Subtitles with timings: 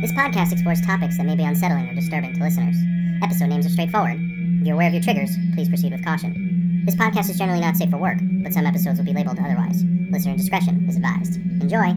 [0.00, 2.76] This podcast explores topics that may be unsettling or disturbing to listeners.
[3.20, 4.14] Episode names are straightforward.
[4.60, 6.84] If you're aware of your triggers, please proceed with caution.
[6.86, 9.82] This podcast is generally not safe for work, but some episodes will be labeled otherwise.
[10.10, 11.34] Listener discretion is advised.
[11.60, 11.88] Enjoy!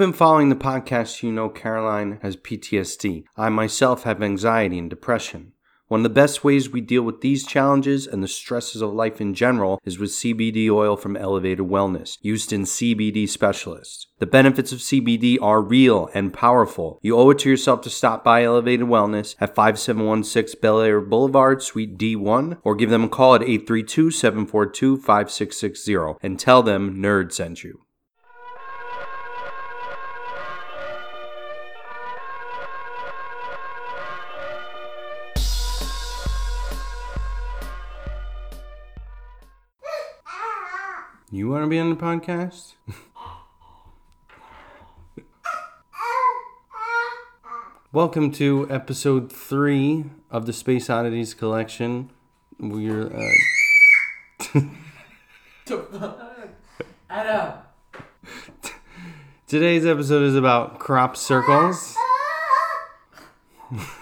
[0.00, 3.24] Been following the podcast, you know Caroline has PTSD.
[3.36, 5.52] I myself have anxiety and depression.
[5.88, 9.20] One of the best ways we deal with these challenges and the stresses of life
[9.20, 14.06] in general is with CBD oil from Elevated Wellness, Houston CBD specialists.
[14.20, 16.98] The benefits of CBD are real and powerful.
[17.02, 21.98] You owe it to yourself to stop by Elevated Wellness at 5716 Bellaire Boulevard, Suite
[21.98, 27.62] D1, or give them a call at 832 742 5660 and tell them Nerd sent
[27.62, 27.82] you.
[41.32, 42.72] You want to be on the podcast?
[47.92, 52.10] Welcome to episode three of the Space Oddities collection.
[52.58, 54.60] We're uh,
[57.08, 57.58] Adam.
[59.46, 61.96] today's episode is about crop circles.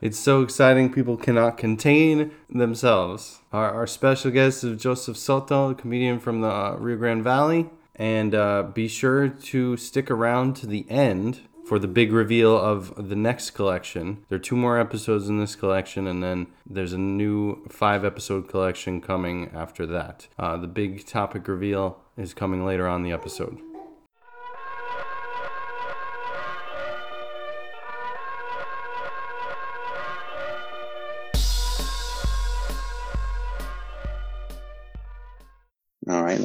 [0.00, 3.40] it's so exciting, people cannot contain themselves.
[3.52, 7.70] Our, our special guest is Joseph Soto, a comedian from the uh, Rio Grande Valley.
[7.96, 13.08] And uh, be sure to stick around to the end for the big reveal of
[13.08, 14.24] the next collection.
[14.28, 18.48] There are two more episodes in this collection, and then there's a new five episode
[18.48, 20.28] collection coming after that.
[20.38, 23.58] Uh, the big topic reveal is coming later on the episode.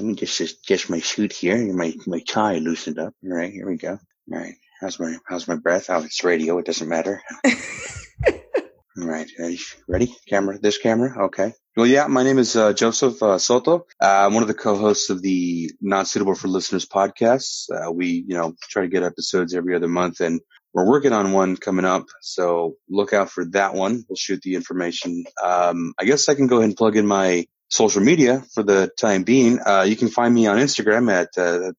[0.03, 1.57] Let me just adjust my suit here.
[1.73, 3.13] My my tie loosened up.
[3.23, 3.91] All right, here we go.
[3.91, 5.89] All right, how's my how's my breath?
[5.89, 6.57] Oh, it's radio.
[6.57, 7.21] It doesn't matter.
[7.45, 9.59] All right, ready?
[9.87, 10.15] ready?
[10.27, 11.25] Camera, this camera.
[11.27, 11.53] Okay.
[11.77, 13.87] Well, yeah, my name is uh, Joseph uh, Soto.
[13.99, 17.71] Uh, I'm one of the co-hosts of the Not Suitable for Listeners podcast.
[17.71, 20.41] Uh, we, you know, try to get episodes every other month, and
[20.73, 22.05] we're working on one coming up.
[22.21, 24.03] So look out for that one.
[24.07, 25.23] We'll shoot the information.
[25.41, 28.89] Um, I guess I can go ahead and plug in my social media for the
[29.00, 29.59] time being.
[29.59, 31.73] Uh, you can find me on Instagram at uh,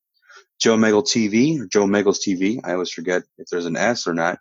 [0.61, 2.61] Joe Meggle TV or Joe Meggles TV.
[2.65, 4.39] I always forget if there's an S or not.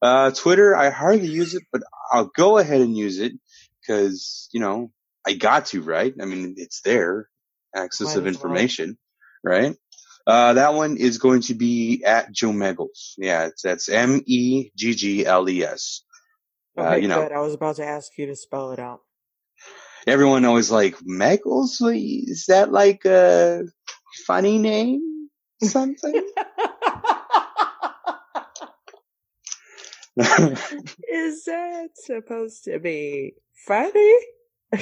[0.00, 3.32] Uh, Twitter, I hardly use it, but I'll go ahead and use it
[3.80, 4.92] because, you know,
[5.26, 6.14] I got to, right?
[6.20, 7.28] I mean, it's there,
[7.74, 8.52] access Might of as well.
[8.52, 8.98] information,
[9.42, 9.76] right?
[10.26, 13.14] Uh, that one is going to be at Joe Meggles.
[13.18, 14.42] Yeah, it's, that's M-E-G-G-L-E-S.
[16.76, 17.32] Uh, you know, good.
[17.32, 19.00] I was about to ask you to spell it out.
[20.06, 21.80] Everyone always like, Meggles?
[21.80, 23.64] Is that like a
[24.26, 25.28] funny name?
[25.62, 26.14] Something?
[30.16, 33.34] Is that supposed to be
[33.66, 34.18] funny?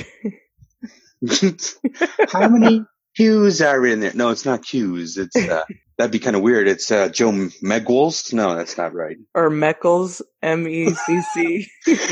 [2.33, 2.85] How many
[3.17, 4.13] Q's are in there?
[4.15, 5.17] No, it's not Q's.
[5.17, 5.65] It's uh,
[5.99, 6.69] that'd be kind of weird.
[6.69, 8.33] It's uh, Joe Megwolst.
[8.35, 9.17] No, that's not right.
[9.35, 11.69] Or Meckles, M E C C.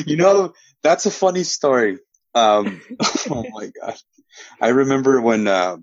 [0.06, 0.52] You know,
[0.82, 1.98] that's a funny story.
[2.34, 2.80] Um,
[3.30, 3.96] oh my god,
[4.60, 5.76] I remember when uh,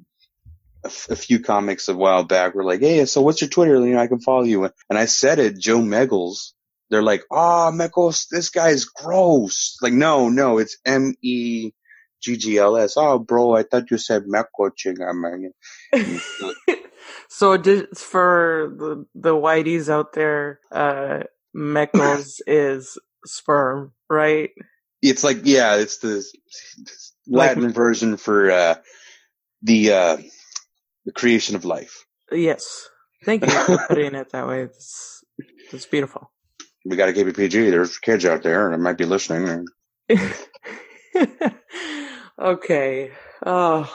[0.84, 3.76] a, f- a few comics a while back were like, "Hey, so what's your Twitter?
[3.86, 6.54] You know, I can follow you." And I said it, Joe Meggles.
[6.90, 11.72] They're like, "Ah, oh, Meggles, this guy's gross." Like, no, no, it's M E
[12.22, 12.96] G G L S.
[12.98, 14.70] Oh, bro, I thought you said Mecko
[17.30, 21.24] So did, for the the whiteys out there, uh,
[22.48, 24.52] is sperm, right?
[25.02, 26.24] It's like yeah, it's the
[27.28, 28.76] Latin Like- version for uh,
[29.62, 30.18] the uh,
[31.06, 32.06] the creation of life.
[32.32, 32.90] Yes.
[33.26, 34.62] Thank you for putting it that way.
[34.64, 35.24] It's
[35.72, 36.32] it's beautiful.
[36.86, 37.70] We got to keep it PG.
[37.70, 39.66] There's kids out there that might be listening.
[42.40, 43.12] okay.
[43.46, 43.94] Oh,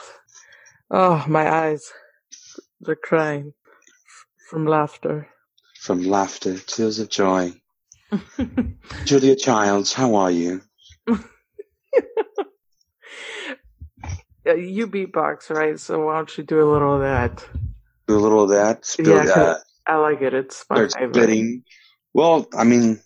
[0.90, 1.90] oh, my eyes.
[2.80, 3.54] They're crying
[4.50, 5.28] from laughter.
[5.80, 7.52] From laughter, tears of joy.
[9.04, 10.60] Julia Childs, how are you?
[14.44, 15.78] Uh, you beatbox, right?
[15.78, 17.46] So why don't you do a little of that?
[18.08, 18.84] Do a little of that.
[18.84, 19.60] Spill Yeah, that.
[19.86, 20.34] I like it.
[20.34, 21.64] It's my Start spitting.
[22.12, 23.00] Well, I mean,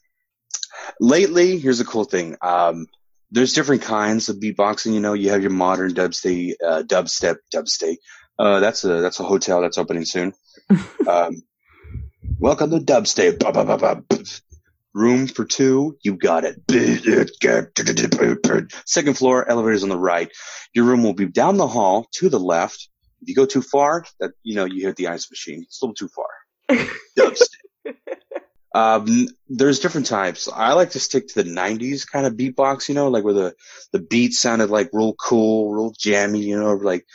[1.00, 2.36] lately, here's a cool thing.
[2.40, 2.86] Um,
[3.30, 4.94] there's different kinds of beatboxing.
[4.94, 7.96] You know, you have your modern dubstep, uh, dubstep, dubstep.
[8.38, 10.32] Uh, that's a that's a hotel that's opening soon.
[11.08, 11.42] um,
[12.38, 13.42] welcome to dubstep.
[14.96, 16.56] Room for two, you got it.
[18.86, 20.30] Second floor, elevators on the right.
[20.72, 22.88] Your room will be down the hall to the left.
[23.20, 25.64] If you go too far, that you know you hit the ice machine.
[25.64, 26.28] It's a little too far.
[28.74, 30.50] Um, there's different types.
[30.54, 33.54] I like to stick to the '90s kind of beatbox, you know, like where the
[33.92, 37.06] the beat sounded like real cool, real jammy, you know, like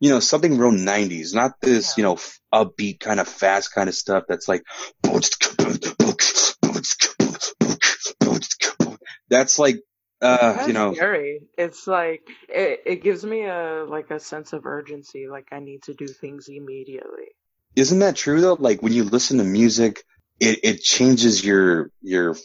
[0.00, 3.88] you know something real '90s, not this, you know, f- upbeat kind of fast kind
[3.88, 4.62] of stuff that's like
[9.28, 9.76] that's like
[10.20, 11.40] uh, That's you know, scary.
[11.56, 15.28] It's like it, it gives me a like a sense of urgency.
[15.28, 17.34] Like I need to do things immediately.
[17.76, 18.56] Isn't that true though?
[18.58, 20.02] Like when you listen to music,
[20.40, 22.36] it, it changes your, your,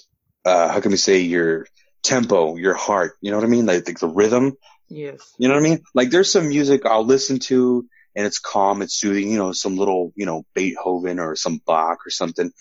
[0.45, 1.65] uh, how can we say your
[2.03, 3.13] tempo, your heart.
[3.21, 3.65] You know what I mean?
[3.65, 4.53] Like, like the rhythm.
[4.93, 5.33] Yes.
[5.39, 5.83] You know what I mean?
[5.95, 9.75] Like there's some music I'll listen to and it's calm, it's soothing, you know, some
[9.75, 12.51] little, you know, Beethoven or some Bach or something.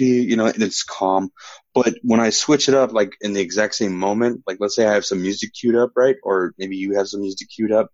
[0.00, 1.30] You know, and it's calm.
[1.74, 4.86] But when I switch it up, like in the exact same moment, like let's say
[4.86, 6.16] I have some music queued up, right?
[6.22, 7.90] Or maybe you have some music queued up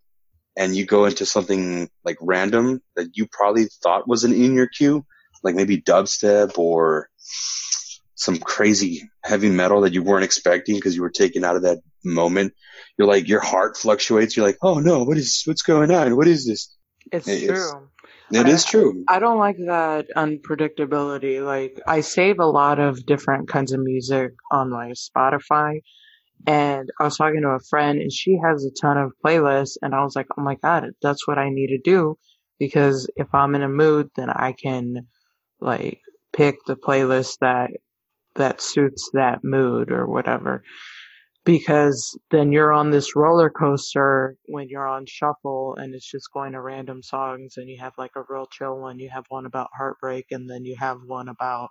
[0.56, 5.04] and you go into something like random that you probably thought wasn't in your queue,
[5.42, 7.08] like maybe dubstep or
[8.18, 11.78] some crazy heavy metal that you weren't expecting because you were taken out of that
[12.04, 12.52] moment.
[12.98, 14.36] You're like, your heart fluctuates.
[14.36, 16.16] You're like, oh no, what is, what's going on?
[16.16, 16.74] What is this?
[17.12, 17.88] It's It true.
[18.32, 19.04] It I- is true.
[19.08, 21.44] I don't like that unpredictability.
[21.44, 25.80] Like I save a lot of different kinds of music on my Spotify.
[26.46, 29.94] And I was talking to a friend and she has a ton of playlists and
[29.94, 32.16] I was like, "Oh my god, that's what I need to do
[32.58, 35.06] because if I'm in a mood, then I can
[35.60, 36.00] like
[36.32, 37.70] pick the playlist that
[38.38, 40.62] that suits that mood or whatever."
[41.44, 46.52] Because then you're on this roller coaster when you're on shuffle and it's just going
[46.52, 49.68] to random songs and you have like a real chill one, you have one about
[49.74, 51.70] heartbreak and then you have one about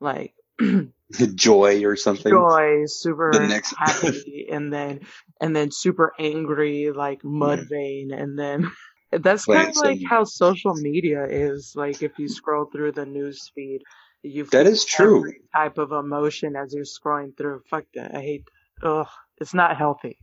[0.00, 0.34] like
[1.34, 2.30] Joy or something.
[2.30, 5.00] joy, super The next- happy, and then
[5.40, 8.70] and then super angry, like Mudvayne, and then
[9.12, 11.72] that's kind of like how social media is.
[11.74, 13.80] Like if you scroll through the news feed,
[14.22, 15.32] you That is true.
[15.54, 17.62] type of emotion as you're scrolling through.
[17.70, 18.44] Fuck that, I hate.
[18.82, 19.06] Ugh,
[19.38, 20.18] it's not healthy.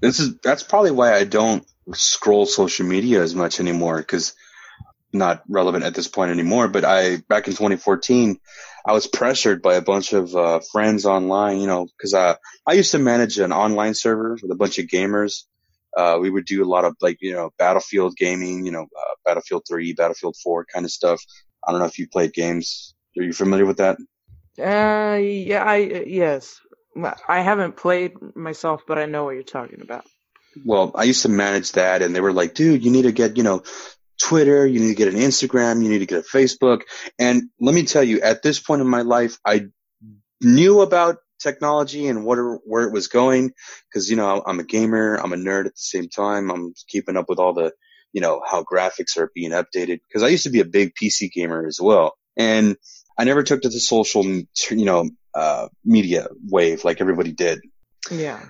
[0.00, 4.32] This is, that's probably why I don't scroll social media as much anymore because
[5.12, 6.68] not relevant at this point anymore.
[6.68, 8.38] But I, back in 2014,
[8.86, 12.72] I was pressured by a bunch of, uh, friends online, you know, cause, uh, I
[12.74, 15.44] used to manage an online server with a bunch of gamers.
[15.96, 19.14] Uh, we would do a lot of like, you know, battlefield gaming, you know, uh,
[19.24, 21.22] Battlefield 3, Battlefield 4 kind of stuff.
[21.66, 22.94] I don't know if you played games.
[23.18, 23.98] Are you familiar with that?
[24.58, 25.76] Uh, yeah, I
[26.06, 26.60] yes,
[27.28, 30.04] I haven't played myself, but I know what you're talking about.
[30.64, 33.36] well, I used to manage that and they were like, dude, you need to get,
[33.36, 33.62] you know,
[34.20, 36.82] Twitter, you need to get an Instagram, you need to get a Facebook.
[37.18, 39.66] And let me tell you, at this point in my life, I
[40.40, 43.52] knew about technology and what, where it was going.
[43.92, 45.14] Cause, you know, I'm a gamer.
[45.14, 46.50] I'm a nerd at the same time.
[46.50, 47.72] I'm keeping up with all the,
[48.12, 50.00] you know, how graphics are being updated.
[50.12, 52.14] Cause I used to be a big PC gamer as well.
[52.36, 52.76] And
[53.20, 57.60] I never took to the social, you know, uh, media wave like everybody did
[58.10, 58.40] Yeah.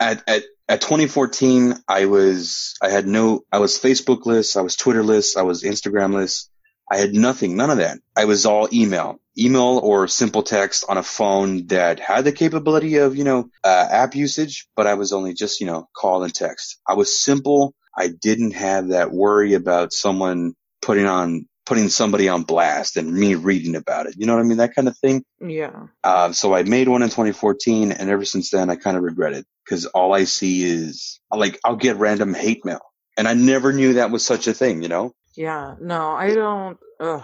[0.00, 5.36] at, at, at 2014, I was, I had no, I was Facebookless, I was Twitterless,
[5.36, 6.48] I was Instagramless.
[6.90, 7.98] I had nothing, none of that.
[8.16, 12.96] I was all email, email or simple text on a phone that had the capability
[12.96, 16.34] of, you know, uh, app usage, but I was only just, you know, call and
[16.34, 16.78] text.
[16.88, 17.74] I was simple.
[17.94, 23.34] I didn't have that worry about someone putting on putting somebody on blast and me
[23.34, 24.14] reading about it.
[24.16, 24.58] You know what I mean?
[24.58, 25.24] That kind of thing.
[25.40, 25.88] Yeah.
[26.04, 29.34] Uh, so I made one in 2014, and ever since then, I kind of regret
[29.34, 32.80] it because all I see is like I'll get random hate mail,
[33.16, 34.82] and I never knew that was such a thing.
[34.82, 35.74] You know, Yeah.
[35.80, 36.78] No, I don't.
[37.00, 37.22] Ugh.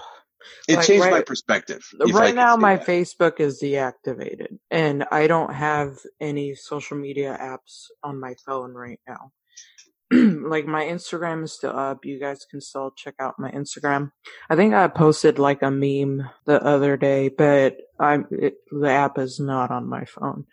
[0.68, 1.82] it Like, changed my perspective.
[2.12, 2.86] right now my that.
[2.86, 9.00] facebook is deactivated and i don't have any social media apps on my phone right
[9.06, 9.30] now
[10.48, 14.10] like my instagram is still up you guys can still check out my instagram
[14.50, 19.18] i think i posted like a meme the other day but i'm it, the app
[19.18, 20.44] is not on my phone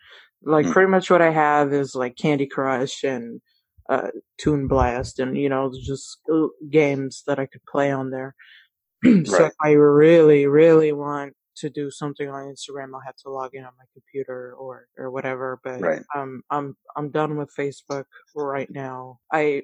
[0.44, 0.72] like Hmm.
[0.72, 3.40] pretty much what i have is like candy crush and
[3.90, 8.34] uh toon blast and you know just uh, games that i could play on there
[9.24, 9.46] so Right.
[9.46, 13.64] if I really, really want to do something on Instagram, I'll have to log in
[13.64, 15.60] on my computer or or whatever.
[15.64, 16.02] But Right.
[16.14, 19.20] um, I'm I'm done with Facebook right now.
[19.32, 19.62] I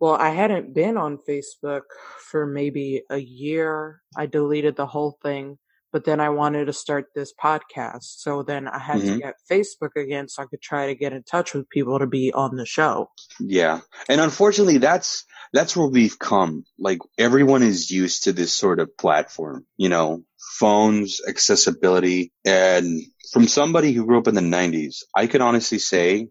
[0.00, 1.82] well, I hadn't been on Facebook
[2.30, 4.00] for maybe a year.
[4.16, 5.56] I deleted the whole thing,
[5.92, 9.18] but then I wanted to start this podcast, so then I had to Mhm.
[9.20, 12.32] get Facebook again so I could try to get in touch with people to be
[12.32, 13.10] on the show.
[13.38, 13.80] Yeah.
[14.08, 16.64] And unfortunately, that's, that's where we've come.
[16.78, 20.22] Like everyone is used to this sort of platform, you know,
[20.58, 22.32] phones, accessibility.
[22.44, 23.02] And
[23.32, 26.28] from somebody who grew up in the nineties, I could honestly say,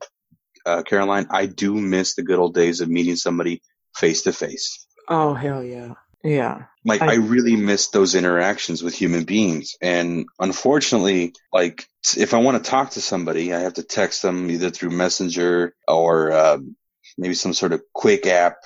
[0.66, 3.62] uh, Caroline, I do miss the good old days of meeting somebody
[3.96, 4.86] face to face.
[5.08, 5.94] Oh hell yeah,
[6.24, 6.64] yeah.
[6.84, 9.76] Like I- I really miss those interactions with human beings.
[9.82, 14.50] And unfortunately, like if I want to talk to somebody, I have to text them
[14.52, 16.76] either through Messenger or um,
[17.18, 18.58] maybe some sort of quick app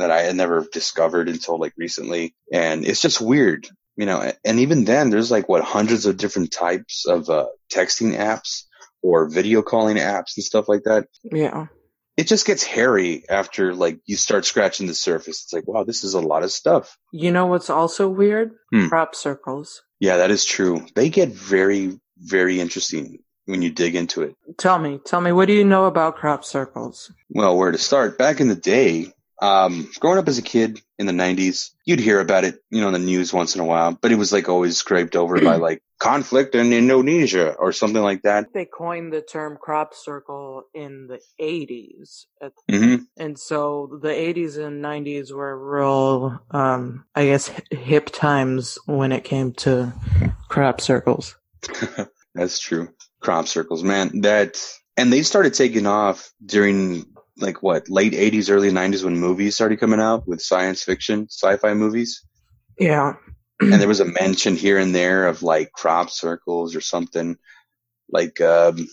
[0.00, 2.34] that I had never discovered until like recently.
[2.52, 4.32] And it's just weird, you know.
[4.44, 8.64] And even then, there's like what hundreds of different types of uh, texting apps
[9.02, 11.06] or video calling apps and stuff like that.
[11.24, 11.66] Yeah.
[12.16, 15.44] It just gets hairy after like you start scratching the surface.
[15.44, 16.98] It's like, wow, this is a lot of stuff.
[17.12, 18.52] You know what's also weird?
[18.72, 18.88] Hmm.
[18.88, 19.82] Crop circles.
[20.00, 20.86] Yeah, that is true.
[20.94, 24.36] They get very, very interesting when you dig into it.
[24.58, 27.12] Tell me, tell me, what do you know about crop circles?
[27.30, 28.18] Well, where to start?
[28.18, 32.20] Back in the day, um, growing up as a kid in the 90s, you'd hear
[32.20, 34.48] about it, you know, in the news once in a while, but it was like
[34.48, 38.52] always scraped over by like conflict in Indonesia or something like that.
[38.52, 42.26] They coined the term crop circle in the 80s.
[42.42, 48.78] At- hmm And so the 80s and 90s were real, um, I guess, hip times
[48.86, 49.92] when it came to
[50.48, 51.36] crop circles.
[52.34, 52.88] That's true.
[53.20, 54.22] Crop circles, man.
[54.22, 54.62] That,
[54.96, 57.06] and they started taking off during
[57.40, 61.74] like what, late 80s, early 90s when movies started coming out with science fiction, sci-fi
[61.74, 62.24] movies.
[62.78, 63.14] Yeah.
[63.60, 67.36] and there was a mention here and there of like crop circles or something.
[68.10, 68.88] Like um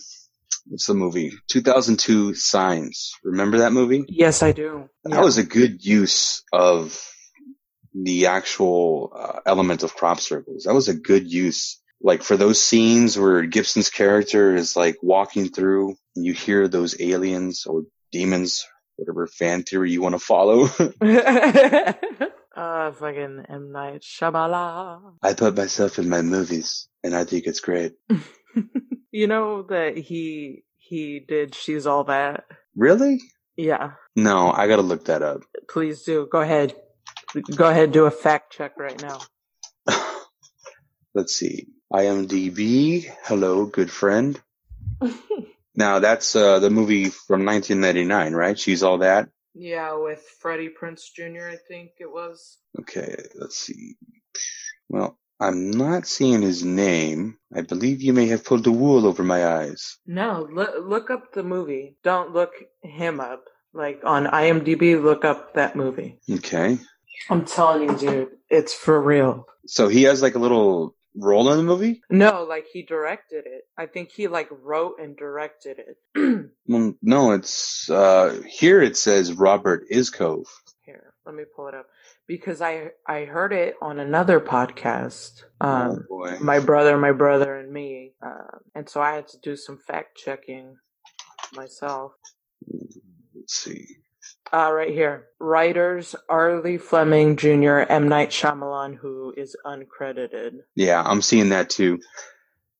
[0.66, 1.32] what's the movie?
[1.48, 3.14] 2002 signs.
[3.24, 4.04] Remember that movie?
[4.08, 4.88] Yes, I do.
[5.04, 7.00] that was a good use of
[7.94, 10.64] the actual uh, element of crop circles.
[10.64, 11.80] That was a good use.
[12.00, 17.00] Like for those scenes where gibson's character is like walking through and you hear those
[17.00, 20.68] aliens or demons whatever fan theory you want to follow.
[22.58, 23.70] Uh, fucking M.
[23.70, 25.14] Night Shyamalan.
[25.22, 27.92] i put myself in my movies and i think it's great.
[29.12, 32.44] You know that he he did she's all that?
[32.74, 33.20] Really?
[33.56, 33.92] Yeah.
[34.16, 35.42] No i gotta look that up.
[35.70, 36.26] Please do.
[36.30, 36.74] Go ahead.
[37.54, 39.20] Go ahead do a fact check right now.
[41.14, 41.68] Let's see.
[41.92, 44.40] Imdb hello good friend
[45.78, 48.58] now that's uh the movie from 1999 right?
[48.58, 49.28] She's all that?
[49.54, 52.58] Yeah with freddie prinze jr i think it was.
[52.80, 53.96] Okay let's see.
[54.88, 57.38] Well i'm not seeing his name.
[57.54, 59.96] I believe you may have pulled the wool over my eyes.
[60.04, 61.96] No look, look up the movie.
[62.02, 63.44] Don't look him up.
[63.72, 66.18] Like on imdb look up that movie.
[66.28, 66.78] Okay.
[67.30, 69.46] I'm telling you dude it's for real.
[69.66, 72.02] So he has like a little role in the movie?
[72.10, 73.62] No like he directed it.
[73.76, 76.50] I think he like wrote and directed it.
[76.70, 80.44] Well, no it's uh here it says robert iscove
[80.84, 81.86] Here, let me pull it up.
[82.26, 85.44] Because I I heard it on another podcast.
[85.62, 86.36] Um, oh boy.
[86.40, 90.18] my brother, my brother, and me, uh, and so I had to do some fact
[90.18, 90.76] checking
[91.54, 92.12] myself.
[93.34, 93.86] let's see
[94.52, 96.62] Uh, right here, writers R.
[96.62, 98.08] Lee Fleming Jr., M.
[98.08, 100.60] Night Shyamalan, who is uncredited.
[100.74, 102.00] Yeah, I'm seeing that too.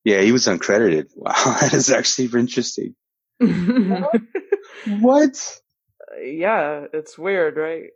[0.03, 1.07] Yeah, he was uncredited.
[1.15, 2.95] Wow, that is actually interesting.
[4.87, 5.59] What?
[6.21, 7.89] yeah, it's weird, right?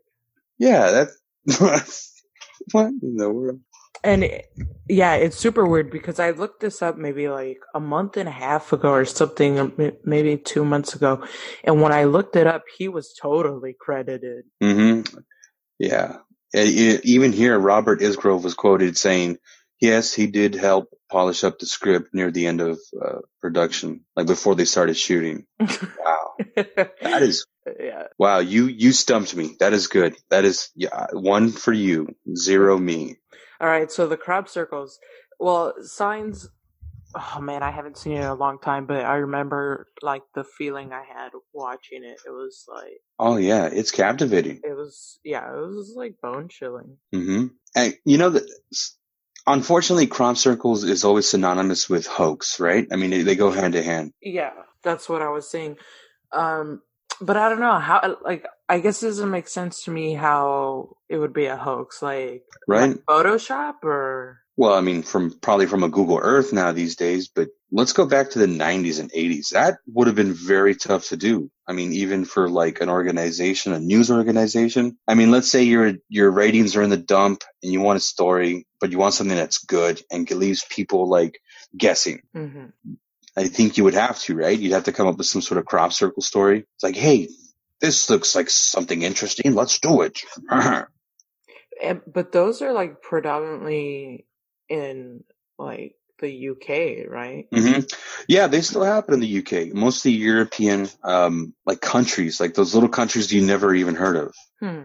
[0.60, 2.14] Yeah, that's
[2.72, 3.62] what in the world?
[4.04, 4.48] And it-
[4.90, 8.34] yeah, it's super weird because I looked this up maybe like a month and a
[8.34, 9.72] half ago or something, or
[10.06, 11.26] maybe two months ago.
[11.64, 14.46] And when I looked it up, he was totally credited.
[14.62, 15.02] hmm
[15.80, 16.18] Yeah,
[17.06, 19.40] Even here, Robert Iscove was quoted saying,
[19.82, 24.28] "Yes, he did help polish up the script near the end of uh, production, like
[24.28, 25.46] before they started shooting."
[25.98, 26.34] Wow,
[27.02, 27.46] that is
[27.80, 28.08] yeah.
[28.20, 28.40] wow.
[28.40, 29.56] You you stumped me.
[29.60, 30.16] That is good.
[30.30, 33.18] That is yeah, one for you, zero me.
[33.64, 35.00] All right, so the crop circles.
[35.40, 36.50] Well, signs.
[37.16, 40.44] Oh man, I haven't seen it in a long time, but I remember like the
[40.44, 42.20] feeling I had watching it.
[42.26, 44.60] It was like Oh yeah, it's captivating.
[44.64, 46.98] it was yeah, it was like bone chilling.
[47.16, 47.48] Mm-hmm.
[47.76, 48.44] And you know that.
[49.46, 52.88] Unfortunately, crop circles is always synonymous with hoax, right?
[52.92, 54.12] I mean, they, they go hand to hand.
[54.22, 54.52] Yeah,
[54.84, 55.78] that's what I was saying.
[56.32, 56.82] Um,
[57.22, 58.18] but I don't know how.
[58.24, 62.02] Like, I guess it doesn't make sense to me how it would be a hoax.
[62.02, 62.90] Like, Right?
[62.90, 67.28] like Photoshop or Well, I mean, from probably from a Google Earth now these days,
[67.28, 69.50] but let's go back to the 90s and 80s.
[69.50, 71.50] That would have been very tough to do.
[71.68, 74.98] I mean, even for like an organization, a news organization.
[75.08, 78.02] I mean, let's say your your ratings are in the dump and you want a
[78.02, 81.40] story, but you want something that's good and leaves people like
[81.78, 82.22] guessing.
[82.34, 82.66] hmm
[83.36, 84.58] I think you would have to, right?
[84.58, 86.66] You'd have to come up with some sort of crop circle story.
[86.76, 87.30] It's like, hey,
[87.82, 89.56] this looks like something interesting.
[89.56, 90.20] Let's do it.
[92.08, 94.26] But those are like predominantly
[94.70, 95.24] in
[95.58, 97.48] like the UK, right?
[97.52, 97.82] hmm
[98.28, 99.74] Yeah, they still happen in the UK.
[99.74, 104.36] Mostly European, um, like countries, like those little countries you never even heard of.
[104.62, 104.84] Hmm.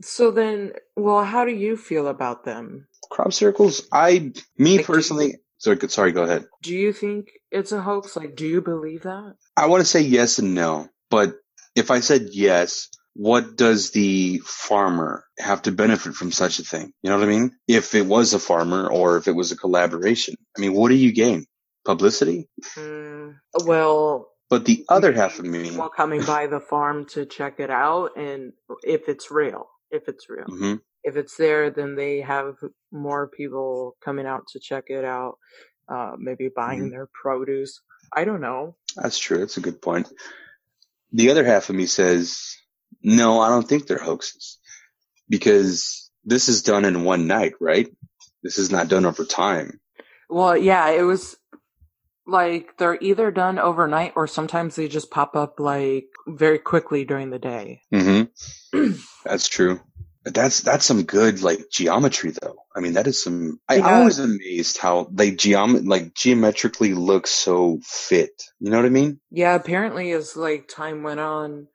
[0.00, 2.86] So then, well, how do you feel about them?
[3.10, 3.86] Crop circles.
[3.92, 5.36] I, me Like, personally.
[5.60, 6.12] Sorry, go- sorry.
[6.12, 6.46] Go ahead.
[6.62, 8.16] Do you think it's a hoax?
[8.16, 9.36] Like, do you believe that?
[9.56, 11.36] I want to say yes and no, but
[11.76, 16.92] if I said yes, what does the farmer have to benefit from such a thing?
[17.02, 17.52] You know what I mean?
[17.68, 20.96] If it was a farmer or if it was a collaboration, I mean, what do
[20.96, 21.46] you gain?
[21.84, 22.48] Publicity?
[22.76, 27.60] Mm, well, But the other half of me, people coming by the farm to check
[27.60, 28.52] it out, and
[28.82, 32.54] if it's real, if it's real, hmm if it's there, then they have
[32.92, 35.38] more people coming out to check it out.
[35.88, 36.90] Uh, maybe buying Mhm.
[36.90, 37.80] their produce.
[38.12, 38.76] I don't know.
[38.96, 39.38] that's true.
[39.38, 40.12] That's a good point.
[41.12, 42.56] The other half of me says,
[43.02, 44.58] no, I don't think they're hoaxes
[45.28, 47.88] because this is done in one night, right?
[48.42, 49.80] This is not done over time.
[50.28, 51.36] Well, yeah, it was
[52.26, 57.30] like they're either done overnight or sometimes they just pop up like very quickly during
[57.30, 57.80] the day.
[57.92, 58.22] hmm
[59.24, 59.80] That's true.
[60.22, 62.56] But that's that's some good like geometry though.
[62.74, 63.86] I mean that is some I, Yeah.
[63.86, 68.42] I'm always amazed how they geom like geometrically look so fit.
[68.58, 69.20] You know what I mean?
[69.30, 71.68] Yeah, apparently as like time went on,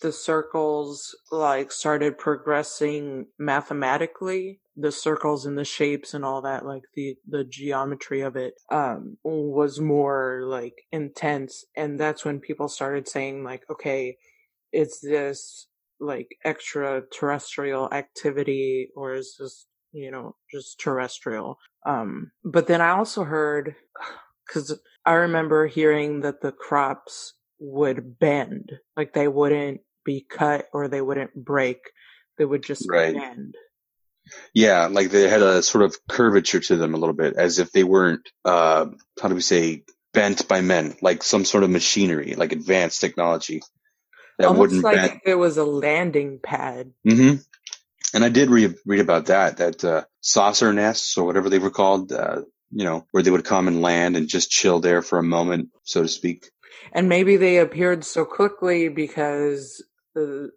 [0.00, 4.60] the circles like started progressing mathematically.
[4.76, 9.18] The circles and the shapes and all that, like the the geometry of it, um,
[9.24, 14.18] was more like intense, and that's when people started saying like, okay,
[14.72, 15.66] is this
[16.00, 21.58] like extraterrestrial activity or is this you know just terrestrial?
[21.86, 23.74] Um, but then I also heard
[24.46, 30.88] because I remember hearing that the crops would bend, like they wouldn't be cut or
[30.88, 31.78] they wouldn't break,
[32.38, 33.14] they would just Right.
[33.14, 33.54] bend.
[34.54, 37.72] Yeah, like they had a sort of curvature to them a little bit, as if
[37.72, 38.86] they weren't uh
[39.20, 43.62] how do we say bent by men, like some sort of machinery, like advanced technology
[44.38, 46.92] that Almost wouldn't like if it was a landing pad.
[47.04, 47.34] hmm
[48.14, 51.70] And I did read read about that that uh, saucer nests or whatever they were
[51.70, 55.18] called, uh, you know, where they would come and land and just chill there for
[55.18, 56.50] a moment, so to speak.
[56.92, 59.82] And maybe they appeared so quickly because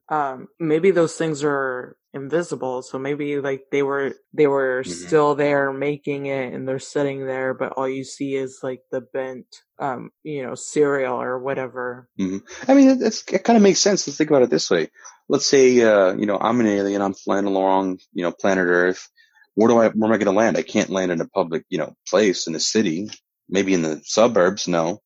[0.10, 2.82] um, maybe those things are invisible.
[2.82, 5.08] So maybe like they were they were Mhm.
[5.08, 9.02] still there making it, and they're sitting there, but all you see is like the
[9.02, 9.46] bent,
[9.80, 12.10] um, you know, cereal or whatever.
[12.68, 14.08] I mean, that's, it kind of makes sense.
[14.08, 14.90] Let's think about it this way.
[15.30, 17.02] Let's say, uh, you know, I'm an alien.
[17.02, 19.08] I'm flying along, you know, planet Earth.
[19.56, 20.58] Where do I, where am I going to land?
[20.58, 23.10] I can't land in a public, you know, place in a city.
[23.50, 24.68] Maybe in the suburbs.
[24.68, 25.02] No.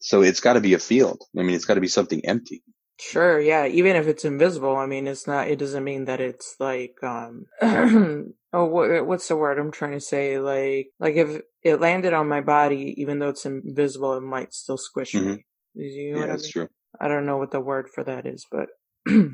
[0.00, 1.22] So it's got to be a field.
[1.38, 2.62] I mean, it's got to be something empty.
[3.00, 3.66] Sure, yeah.
[3.66, 5.48] Even if it's invisible, I mean, it's not.
[5.48, 10.00] It doesn't mean that it's like, um, oh, what, what's the word I'm trying to
[10.00, 10.38] say?
[10.40, 14.78] Like, like if it landed on my body, even though it's invisible, it might still
[14.78, 15.22] squish Mhm.
[15.22, 15.46] me.
[15.74, 16.52] You know yeah, what I that's mean?
[16.52, 16.68] true.
[17.00, 18.68] I don't know what the word for that is, but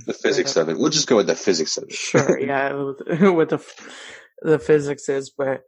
[0.06, 0.78] The physics of it.
[0.78, 1.96] We'll just go with the physics of it.
[1.96, 3.00] sure, yeah, with,
[3.34, 3.58] with the
[4.42, 5.62] the physics is, but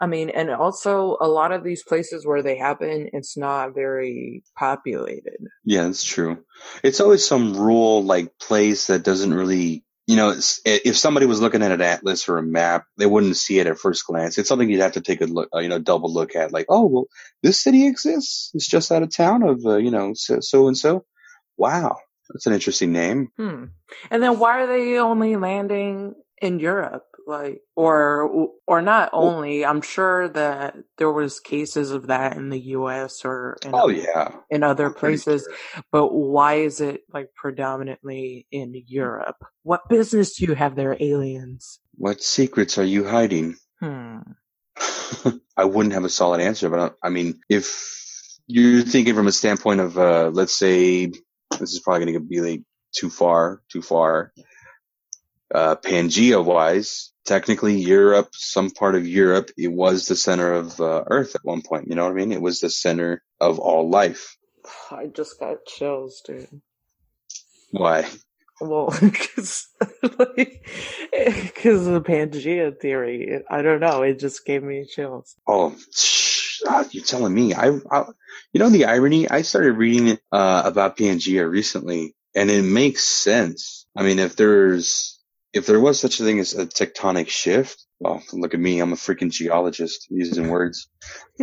[0.00, 4.44] I mean, and also a lot of these places where they happen, it's not very
[4.56, 5.38] populated.
[5.64, 6.44] Yeah, it's true.
[6.82, 11.40] It's always some rural like place that doesn't really, you know, it's, if somebody was
[11.40, 14.38] looking at an atlas or a map, they wouldn't see it at first glance.
[14.38, 16.52] It's something you'd have to take a look, uh, you know, double look at.
[16.52, 17.06] Like, oh, well,
[17.42, 18.50] this city exists.
[18.54, 21.04] It's just out of town of, uh, you know, so and so.
[21.56, 21.96] Wow,
[22.28, 23.30] that's an interesting name.
[23.36, 23.64] Hmm.
[24.10, 29.64] And then why are they only landing in Europe, like, or or not only.
[29.64, 33.24] I'm sure that there was cases of that in the U.S.
[33.24, 35.48] or in, Oh yeah, in other I'm places,
[35.90, 39.36] but why is it like predominantly in Europe?
[39.62, 41.80] What business do you have there, aliens?
[41.96, 43.56] what secrets are you hiding?
[43.80, 44.18] Hmm.
[45.56, 49.32] I wouldn't have a solid answer, but I, I mean, if you're thinking from a
[49.32, 52.62] standpoint of, uh, let's say, this is probably going to be like
[52.94, 54.32] too far, too far,
[55.54, 61.04] uh, Pangea wise, technically Europe, some part of Europe, it was the center of uh,
[61.06, 61.88] Earth at one point.
[61.88, 62.32] You know what I mean?
[62.32, 64.36] It was the center of all life.
[64.90, 66.60] I just got chills, dude.
[67.70, 68.06] Why?
[68.60, 69.68] Well, because
[70.02, 70.66] like,
[71.12, 74.02] because the Pangea theory, I don't know.
[74.02, 75.36] It just gave me chills.
[75.46, 77.54] Oh, shh, ah, you're telling me.
[77.54, 78.06] I, I,
[78.52, 83.86] you know, the irony, I started reading, uh, about Pangea recently and it makes sense.
[83.96, 85.15] I mean, if there's,
[85.56, 88.80] if there was such a thing as a tectonic shift, well, look at me.
[88.80, 90.88] I'm a freaking geologist using words.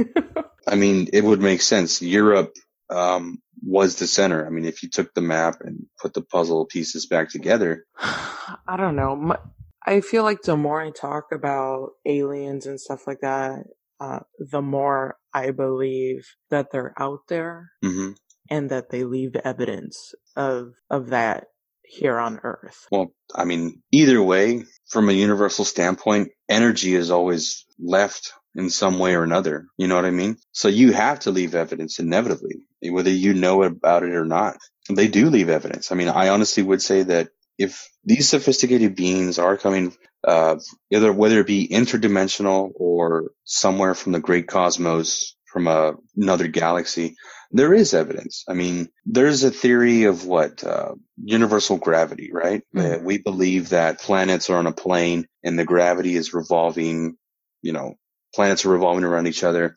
[0.68, 2.02] I mean, it would make sense.
[2.02, 2.54] Europe,
[2.90, 4.46] um, was the center.
[4.46, 8.78] I mean, if you took the map and put the puzzle pieces back together, I
[8.78, 9.16] don't know.
[9.16, 9.38] My,
[9.86, 13.64] I feel like the more I talk about aliens and stuff like that,
[14.00, 18.12] uh, the more I believe that they're out there hmm
[18.50, 21.46] and that they leave evidence of of that
[21.86, 22.88] here on Earth.
[22.92, 29.00] Well, I mean, either way, from a universal standpoint, energy is always left in some
[29.00, 29.66] way or another.
[29.78, 30.38] You know what I mean?
[30.52, 34.58] So you have to leave evidence inevitably, whether you know about it or not.
[34.90, 35.92] They do leave evidence.
[35.92, 40.58] I mean, I honestly would say that if these sophisticated beings are coming, uh,
[40.92, 47.16] either whether it be interdimensional or somewhere from the great cosmos, from a, another galaxy,
[47.54, 48.44] there is evidence.
[48.50, 52.64] I mean, there's a theory of what, uh, universal gravity, right?
[52.76, 52.96] Mhm.
[52.96, 57.16] Uh, we believe that planets are on a plane and the gravity is revolving,
[57.62, 57.94] you know,
[58.36, 59.76] planets are revolving around each other.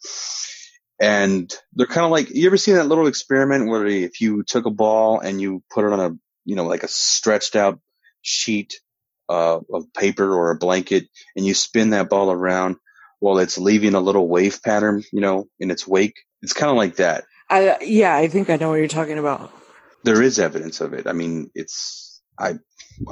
[0.99, 4.65] And they're kind of like, you ever seen that little experiment where if you took
[4.65, 6.11] a ball and you put it on a,
[6.47, 7.79] you know, like a stretched out
[8.23, 8.81] sheet,
[9.29, 12.77] uh, of paper or a blanket and you spin that ball around
[13.19, 16.15] while it's leaving a little wave pattern, you know, in its wake?
[16.43, 17.25] It's kind of like that.
[17.51, 19.53] I yeah, I think I know what you're talking about.
[20.05, 21.07] there is evidence of it.
[21.07, 22.55] I mean, it's I,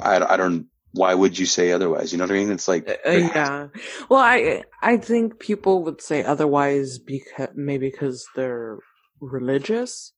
[0.01, 0.67] I, I don't.
[0.91, 2.11] Why would you say otherwise?
[2.13, 2.51] You know what I mean?
[2.51, 3.67] It's like Uh, yeah.
[4.09, 8.77] Well, I I think people would say otherwise because maybe because they're
[9.19, 10.13] religious.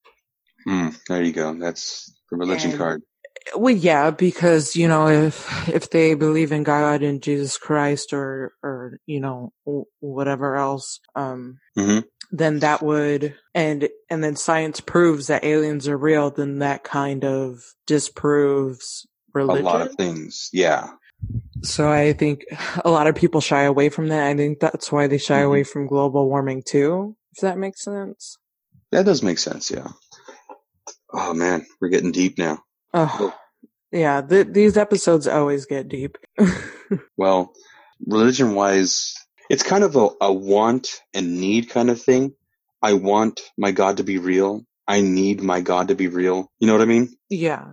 [0.65, 1.53] Hmm, there you go.
[1.55, 3.01] That's the religion And- card.
[3.55, 8.51] Well, yeah, because you know if if they believe in God and Jesus Christ or
[8.61, 9.53] or you know
[10.01, 11.99] whatever else, um, hmm
[12.31, 16.29] then that would and and then science proves that aliens are real.
[16.31, 19.65] Then that kind of disproves religion.
[19.65, 20.49] A lot of things.
[20.53, 20.89] Yeah.
[21.63, 22.45] So I think
[22.85, 24.27] a lot of people shy away from that.
[24.27, 25.45] I think that's why they shy Mhm.
[25.45, 27.15] away from global warming too.
[27.35, 28.37] If that makes sense.
[28.91, 29.71] That does make sense.
[29.71, 29.87] Yeah.
[31.13, 32.59] Oh man, we're getting deep now.
[32.93, 33.33] Oh,
[33.91, 34.21] yeah.
[34.21, 36.17] Th- these episodes always get deep.
[37.17, 37.51] Well,
[38.05, 39.13] religion wise,
[39.49, 42.33] it's kind of a, a want and need kind of thing.
[42.81, 44.63] I want my God to be real.
[44.87, 46.51] I need my God to be real.
[46.59, 47.15] You know what I mean?
[47.29, 47.65] yeah.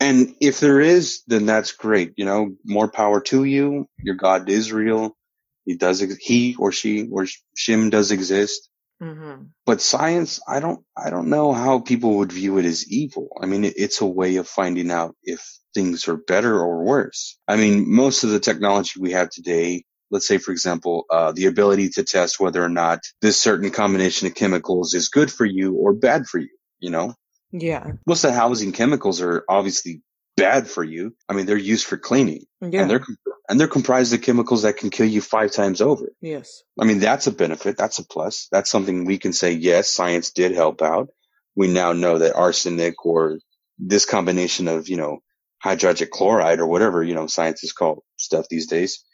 [0.00, 2.14] And if there is, then that's great.
[2.16, 3.86] You know, more power to you.
[4.02, 5.16] Your God is real.
[5.64, 8.68] He does, ex- he or she or Shim does exist.
[9.00, 13.28] hmm But science, I don't, I don't know how people would view it as evil.
[13.40, 15.42] I mean, it, it's a way of finding out if
[15.74, 17.38] things are better or worse.
[17.48, 19.84] I mean, most of the technology we have today,
[20.14, 24.28] let's say, for example, uh, the ability to test whether or not this certain combination
[24.28, 26.48] of chemicals is good for you or bad for you,
[26.78, 27.14] you know?
[27.52, 27.84] Yeah.
[28.06, 30.02] most of the housing chemicals are obviously
[30.36, 31.14] bad for you.
[31.28, 32.82] I mean, they're used for cleaning Yeah.
[32.82, 33.04] and they're,
[33.48, 36.12] and they're comprised of chemicals that can kill you five times over.
[36.20, 36.62] yes.
[36.80, 37.76] I mean, that's a benefit.
[37.76, 38.48] That's a plus.
[38.50, 41.08] That's something we can say, yes, science did help out.
[41.56, 43.38] We now know that arsenic or
[43.78, 45.18] this combination of, you know,
[45.58, 49.04] hydrogen chloride or whatever, you know, scientists call stuff these days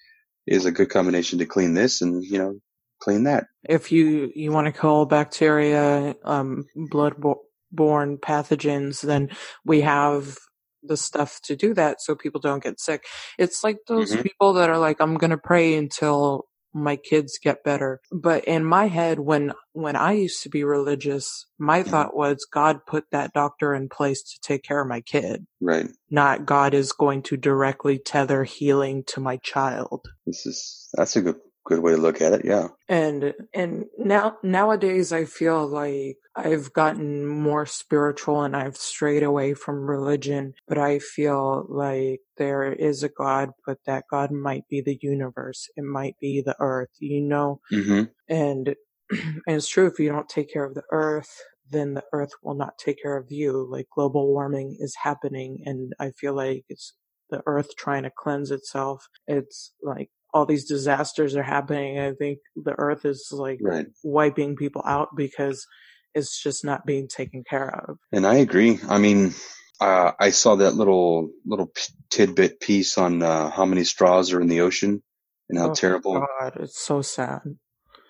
[0.47, 2.57] is a good combination to clean this and, you know,
[3.01, 3.47] clean that.
[3.69, 9.31] If you you want to call bacteria um blood-borne pathogens, then
[9.65, 10.37] we have
[10.83, 13.05] the stuff to do that so people don't get sick.
[13.39, 14.23] It's like those Mhm.
[14.23, 18.01] people that are like, I'm gonna pray until my kids get better.
[18.13, 22.87] But in my head, when when I used to be religious, my thought was God
[22.87, 25.89] put that doctor in place to take care of my kid, Right.
[26.11, 30.07] not God is going to directly tether healing to my child.
[30.27, 32.45] This is, that's a good, good way to look at it.
[32.45, 32.69] Yeah.
[32.89, 39.55] and and now nowadays i feel like i've gotten more spiritual and i've strayed away
[39.55, 44.81] from religion but i feel like there is a god but that god might be
[44.81, 48.75] the universe it might be the earth you know hmm and
[49.11, 51.37] and it's true if you don't take care of the earth
[51.71, 55.93] then the earth will not take care of you like global warming is happening and
[56.01, 56.95] i feel like it's
[57.31, 62.39] the earth trying to cleanse itself it's like all these disasters are happening i think
[62.57, 63.87] the earth is like Right.
[64.05, 65.67] wiping people out because
[66.15, 68.81] it's just not being taken care of And I agree.
[68.89, 69.33] I mean,
[69.81, 74.41] uh, I saw that little little p- tidbit piece on uh, how many straws are
[74.41, 75.03] in the ocean
[75.49, 76.15] and how Oh, terrible.
[76.21, 77.43] god it's so sad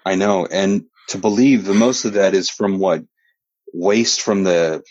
[0.06, 3.02] I know, and to believe the most of that is from what
[3.74, 4.83] waste from the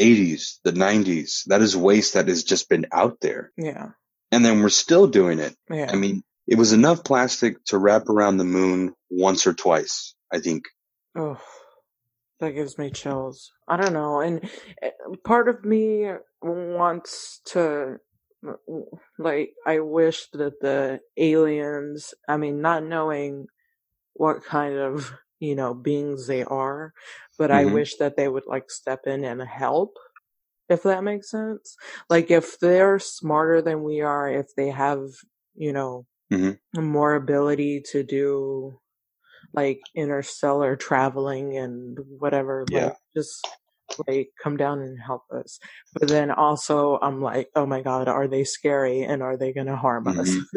[0.00, 1.42] 80s, the 90s.
[1.46, 3.90] That is waste that has just been out there, yeah
[4.30, 5.54] and then we're still doing it.
[5.68, 10.14] yeah I mean, it was enough plastic to wrap around the moon once or twice.
[10.32, 10.64] I think.
[11.16, 11.40] Oh,
[12.40, 13.52] that gives me chills.
[13.68, 14.20] I don't know.
[14.20, 14.44] And
[14.82, 14.90] uh,
[15.24, 16.08] part of me
[16.42, 17.98] wants to,
[19.18, 23.46] like, I wish that the aliens, I mean, not knowing
[24.14, 26.94] what kind of, you know, beings they are,
[27.38, 27.74] but I Mhm.
[27.74, 29.96] wish that they would, like, step in and help,
[30.68, 31.76] if that makes sense.
[32.10, 35.02] Like, if they're smarter than we are, if they have,
[35.54, 36.58] you know, Mhm.
[36.76, 38.80] more ability to do
[39.54, 42.86] like interstellar traveling and whatever Yeah.
[42.86, 43.46] like just
[44.08, 45.58] like come down and help us
[45.94, 49.66] but then also i'm like oh my god are they scary and are they going
[49.68, 50.42] to harm us Mhm.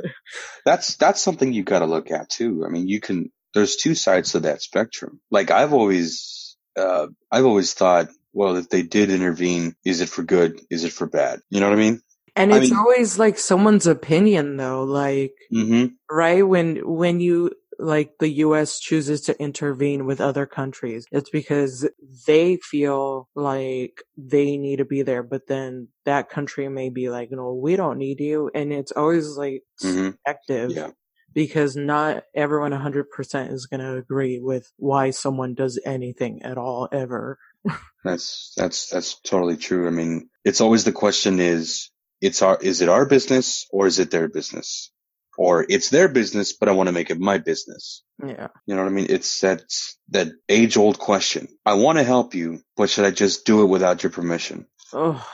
[0.66, 2.64] That's that's something you got to look at too.
[2.66, 3.32] I mean, you can.
[3.54, 5.20] There's two sides to that spectrum.
[5.32, 10.24] Like I've always, uh, I've always thought, well, if they did intervene, is it for
[10.24, 10.62] good?
[10.70, 11.42] Is it for bad?
[11.50, 12.02] You know what I mean?
[12.36, 15.86] And I it's mean- always like someone's opinion though like Mm-hmm.
[16.10, 21.88] right when when you like the US chooses to intervene with other countries it's because
[22.26, 27.30] they feel like they need to be there but then that country may be like
[27.32, 30.16] no we don't need you and it's always like Mhm.
[30.26, 30.92] subjective Yeah.
[31.34, 36.88] because not everyone 100% is going to agree with why someone does anything at all
[36.92, 37.38] ever
[38.04, 39.88] That's that's that's totally true.
[39.88, 41.90] I mean, it's always the question is
[42.22, 44.92] it's our is it our business or is it their business?
[45.38, 48.04] Or it's their business, but I want to make it my business.
[48.26, 49.08] yeah You know what I mean?
[49.10, 49.64] It's that
[50.10, 51.48] that age old question.
[51.66, 54.66] I want to help you, but should I just do it without your permission?
[54.94, 55.26] oh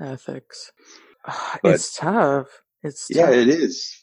[0.00, 0.72] ethics
[1.62, 2.48] But- it's tough
[2.82, 4.00] it's Yeah, it is.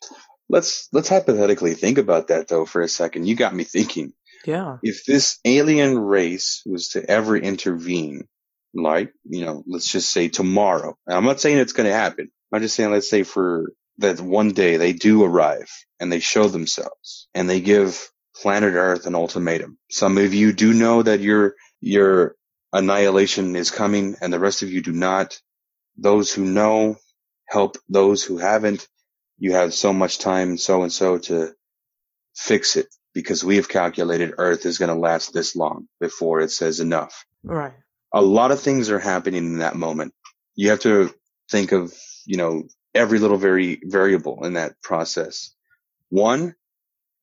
[0.50, 3.28] Let's let's hypothetically think about that though for a second.
[3.28, 4.14] You got me thinking.
[4.46, 8.28] yeah If this alien race was to ever intervene,
[8.74, 10.96] like, you know, let's just say tomorrow.
[11.08, 12.30] And I'm not saying it's going to happen.
[12.52, 16.48] I'm just saying let's say for that one day they do arrive and they show
[16.48, 19.78] themselves and they give planet Earth an ultimatum.
[19.90, 22.36] Some of you do know that your your
[22.74, 25.40] annihilation is coming and the rest of you do not.
[25.98, 26.98] Those who know
[27.48, 28.88] help those who haven't.
[29.38, 31.54] You have so much time, so and so to
[32.36, 36.52] fix it because we have calculated Earth is going to last this long before it
[36.52, 37.26] says enough.
[37.44, 37.74] right
[38.14, 40.14] A lot of things are happening in that moment.
[40.56, 41.14] You have to
[41.52, 41.94] think of,
[42.26, 42.64] you know,
[42.96, 45.54] every little very variable in that process.
[46.10, 46.56] One,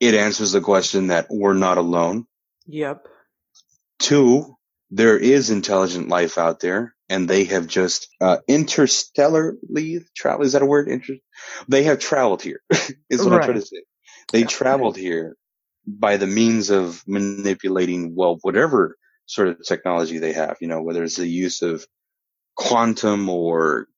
[0.01, 2.27] it answers the question that we're not alone.
[2.67, 3.07] yep
[4.01, 4.57] Two,
[4.91, 10.47] there is intelligent life out there and they have just, uh, interstellarly traveled.
[10.47, 10.89] Is that a word?
[10.89, 11.17] Inter-
[11.69, 12.61] they have traveled here
[13.11, 13.83] is what I'm trying to say.
[14.33, 14.47] They Yeah.
[14.47, 15.37] traveled here
[15.87, 18.97] by the means of manipulating, well, whatever
[19.27, 21.87] sort of technology they have, you know, whether it's the use of
[22.57, 23.89] quantum or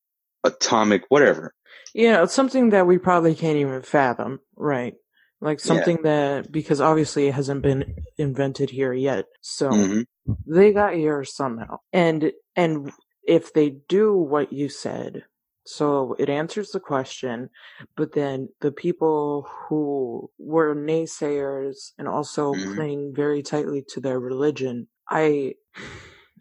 [0.45, 1.55] atomic, whatever.
[1.95, 4.95] yeah it's something that we probably can't even fathom right
[5.41, 5.67] like Yeah.
[5.67, 10.07] something that because obviously it hasn't been invented here yet so Mhm.
[10.47, 12.93] they got here somehow and and
[13.27, 15.25] if they do what you said
[15.67, 17.51] so it answers the question
[17.97, 22.75] but then the people who were naysayers and also Mhm.
[22.77, 25.55] playing very tightly to their religion i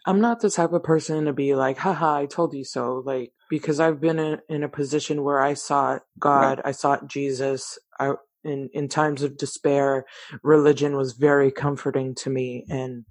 [0.06, 3.32] i'm not the type of person to be like haha i told you so like
[3.50, 8.14] because i've been in, in a position where i sought god i sought jesus i
[8.44, 10.06] in in times of despair
[10.44, 13.06] religion was very comforting to me and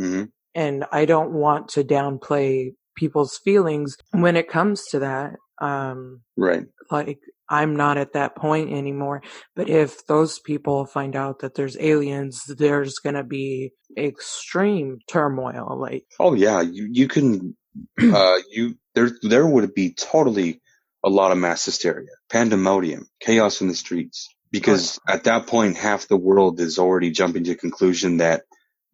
[0.00, 0.30] Mhm.
[0.54, 5.36] and I don't want to downplay people's feelings when it comes to that.
[5.58, 6.66] Um, Right.
[6.90, 9.22] like I'm not at that point anymore.
[9.56, 15.78] But if those people find out that there's aliens, there's gonna be extreme turmoil.
[15.80, 17.56] Like, Oh yeah, you you can
[18.02, 20.60] uh you there there would be totally
[21.04, 24.28] a lot of mass hysteria, pandemonium, chaos in the streets.
[24.52, 28.42] because at that point, half the world is already jumping to conclusion that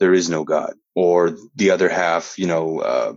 [0.01, 3.13] there is no God, or the other half, you know, uh,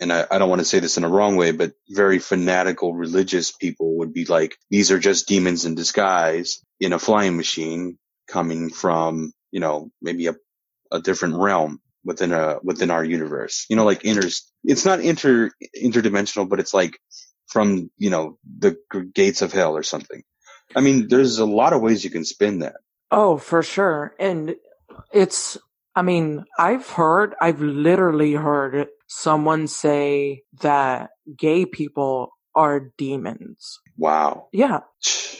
[0.00, 2.94] and I, I don't want to say this in a wrong way, but very fanatical
[2.94, 7.98] religious people would be like, these are just demons in disguise in a flying machine
[8.26, 10.36] coming from, you know, maybe a,
[10.90, 13.66] a different realm within a, within our universe.
[13.68, 14.28] You know, like inter,
[14.64, 16.98] it's not inter, interdimensional, but it's like
[17.48, 18.76] from, you know, the
[19.14, 20.22] gates of hell or something.
[20.74, 22.76] I mean, there's a lot of ways you can spin that.
[23.10, 24.14] Oh, for sure.
[24.18, 24.54] And
[25.12, 25.58] it's,
[25.96, 33.80] I mean, I've heard, I've literally heard someone say that gay people are demons.
[33.96, 34.48] Wow.
[34.52, 34.80] Yeah.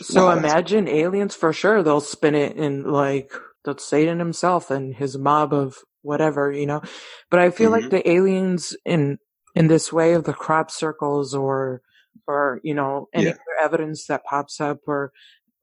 [0.02, 1.82] So imagine aliens for sure.
[1.82, 3.32] They'll spin it in like
[3.64, 6.82] that's Satan himself and his mob of whatever, you know.
[7.30, 7.90] But I feel like Mhm.
[7.90, 9.18] the aliens in
[9.54, 11.82] in this way of the crop circles or
[12.26, 13.32] or you know any Yeah.
[13.32, 15.12] other evidence that pops up or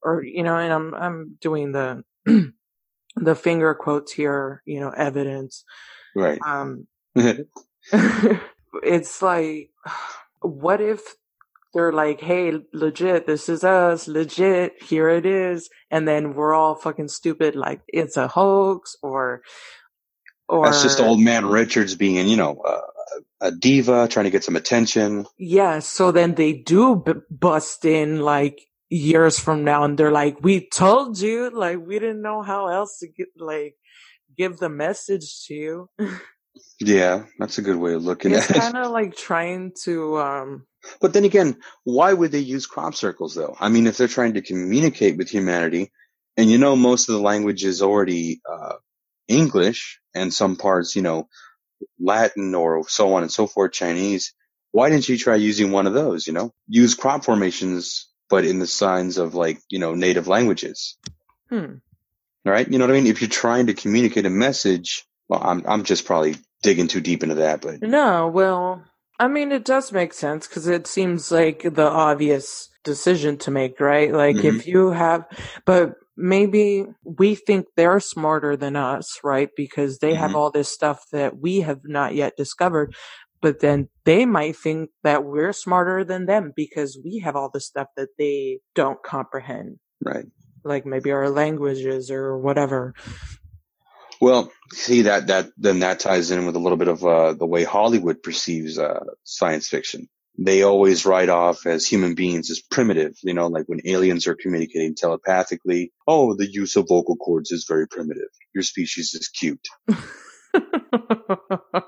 [0.03, 2.03] or you know and I'm I'm doing the
[3.21, 5.63] the finger quotes here, you know, evidence.
[6.15, 6.39] Right.
[6.45, 6.87] Um
[8.83, 9.69] it's like,
[10.41, 11.01] what if
[11.73, 16.75] they're like, hey, legit, this is us, legit, here it is, and then we're all
[16.75, 19.41] fucking stupid, like it's a hoax, or,
[20.47, 22.81] or That's just old man Richards being, you know, uh,
[23.41, 25.25] a diva trying to get some attention.
[25.37, 30.43] Yeah, so then they do b- bust in like years from now, and they're like,
[30.43, 33.75] "We told you, like we didn't know how else to get like
[34.37, 35.89] give the message to you."
[36.79, 38.63] Yeah, that's a good way of looking it's at it.
[38.63, 40.67] kind of like trying to um
[41.01, 43.55] But then again, why would they use crop circles though?
[43.59, 45.91] I mean, if they're trying to communicate with humanity,
[46.37, 48.75] and you know most of the language is already uh,
[49.27, 51.27] English and some parts, you know,
[51.99, 54.33] Latin or so on and so forth, Chinese.
[54.71, 56.27] Why didn't you try using one of those?
[56.27, 60.97] You know, use crop formations, but in the signs of like you know native languages.
[61.49, 61.75] hmm.
[62.45, 62.69] Right?
[62.69, 63.07] You know what I mean?
[63.07, 67.23] If you're trying to communicate a message, well, I'm I'm just probably digging too deep
[67.23, 68.83] into that, but No, well,
[69.19, 73.79] I mean, it does make sense because it seems like the obvious decision to make,
[73.79, 74.13] right?
[74.13, 75.25] Like, if you have,
[75.65, 79.49] but maybe we think they're smarter than us, right?
[79.57, 80.35] Because they have Mhm.
[80.35, 82.95] all this stuff that we have not yet discovered.
[83.41, 87.59] But then they might think that we're smarter than them because we have all the
[87.59, 90.25] stuff that they don't comprehend, right.
[90.63, 92.93] like maybe our languages or whatever.
[94.19, 97.45] Well, see that that then that ties in with a little bit of uh, the
[97.45, 100.09] way Hollywood perceives uh, science fiction.
[100.39, 104.35] They always write off as human beings as primitive, you know, like when aliens are
[104.35, 105.91] communicating telepathically.
[106.07, 108.29] Oh, the use of vocal cords is very primitive.
[108.53, 109.67] Your species is cute.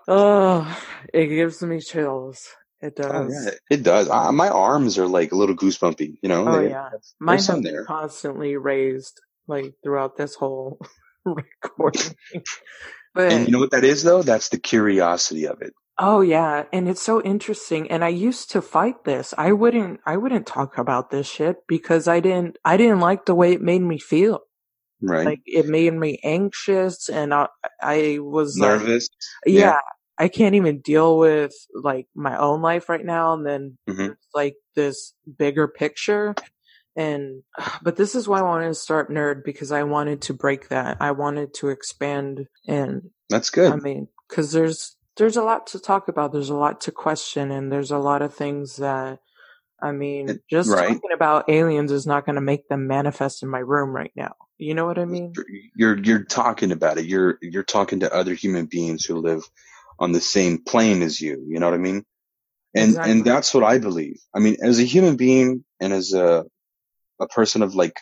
[0.07, 0.81] oh,
[1.13, 2.48] it gives me chills.
[2.82, 3.12] It does.
[3.13, 4.10] Oh, yeah, it does.
[4.10, 6.48] I, my arms are like a little goosebumpy, you know.
[6.48, 7.86] Oh They- yeah, mine have there.
[7.86, 10.80] constantly raised like throughout this whole
[11.26, 12.15] recording.
[13.13, 14.22] but And you know what that is though?
[14.24, 15.74] That's the curiosity of it.
[15.98, 17.91] oh yeah, and it's so interesting.
[17.91, 19.34] And I used to fight this.
[19.38, 20.00] I wouldn't.
[20.06, 22.58] I wouldn't talk about this shit because I didn't.
[22.63, 24.39] I didn't like the way it made me feel.
[25.02, 25.26] Right.
[25.26, 27.48] Like it made me anxious, and I,
[27.82, 29.10] I was like, Nervous.
[29.45, 29.76] yeah, Yeah.
[30.19, 33.34] I can't even deal with like my own life right now.
[33.34, 33.97] And then Mhm.
[33.97, 36.36] there's like this bigger picture.
[36.95, 37.43] And,
[37.82, 40.97] but this is why I wanted to start Nerd because I wanted to break that.
[40.99, 43.71] I wanted to expand and That's good.
[43.71, 46.34] I mean, cause there's, there's a lot to talk about.
[46.34, 49.19] There's a lot to question and there's a lot of things that,
[49.82, 50.89] I mean, just right.
[50.89, 54.34] talking about aliens is not going to make them manifest in my room right now.
[54.58, 55.34] You know what I mean?
[55.73, 57.05] you're you're talking about it.
[57.05, 59.49] You're you're talking to other human beings who live
[59.99, 61.45] on the same plane as you.
[61.47, 62.03] You know what I mean?
[62.75, 63.12] And Exactly.
[63.12, 64.19] and that's what I believe.
[64.33, 66.45] I mean, as a human being and as a
[67.19, 67.99] a person of like,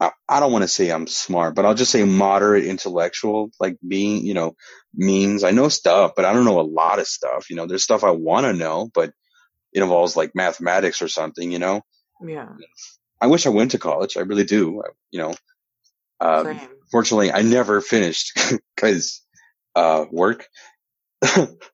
[0.00, 3.76] I, I don't want to say I'm smart, but I'll just say moderate intellectual, like
[3.86, 4.54] being, you know,
[4.94, 7.50] means I know stuff, but I don't know a lot of stuff.
[7.50, 9.12] You know, there's stuff I want to know, but
[9.72, 11.50] it involves like mathematics or something.
[11.52, 11.82] You know,
[12.24, 12.48] Yeah.
[13.20, 14.16] I wish I went to college.
[14.16, 14.80] I really do.
[14.82, 15.34] I- You know,
[16.20, 16.44] um,
[16.90, 18.32] fortunately I never finished
[18.76, 19.20] because,
[19.74, 20.46] uh, work.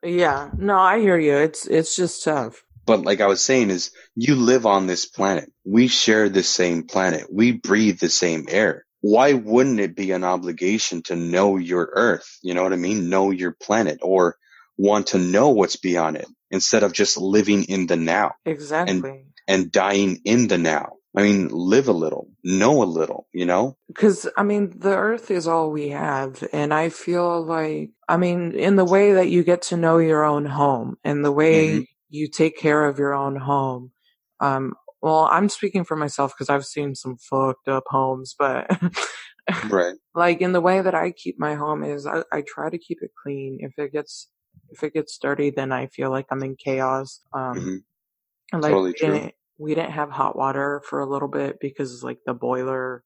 [0.02, 0.50] Yeah.
[0.57, 1.37] No, I hear you.
[1.38, 2.64] It's, it's just tough.
[2.87, 5.50] But like I was saying is you live on this planet.
[5.64, 7.26] We share the same planet.
[7.33, 8.85] We breathe the same air.
[9.00, 12.38] Why wouldn't it be an obligation to know your earth?
[12.42, 13.09] You know what I mean?
[13.09, 14.37] Know your planet or
[14.76, 19.26] want to know what's beyond it instead of just living in the now Exactly.
[19.49, 20.95] and dying in the now.
[21.16, 23.76] I mean, live a little, know a little, you know?
[23.88, 26.42] Because, I mean, the earth is all we have.
[26.52, 30.24] And I feel like, I mean, in the way that you get to know your
[30.24, 31.86] own home and the way Mhm.
[32.10, 33.92] you take care of your own home,
[34.40, 38.66] um, well, I'm speaking for myself because I've seen some fucked up homes, but
[39.70, 39.94] Right.
[40.14, 43.02] like in the way that I keep my home is I, I try to keep
[43.02, 43.58] it clean.
[43.60, 44.28] If it gets
[44.70, 47.20] if it gets dirty, then I feel like I'm in chaos.
[47.32, 48.60] Um, Mhm.
[48.62, 49.30] like Totally true.
[49.59, 53.05] We didn't have hot water for a little bit because like the boiler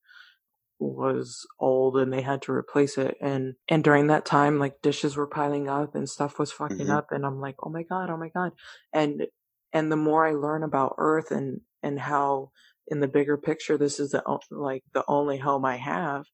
[0.80, 5.16] was old and they had to replace it and and during that time like dishes
[5.16, 6.96] were piling up and stuff was fucking Mhm.
[6.96, 8.52] up and I'm like oh my god oh my god
[8.92, 9.26] and
[9.72, 12.52] and the more I learn about earth and and how
[12.86, 14.22] in the bigger picture this is the
[14.52, 16.26] like the only home I have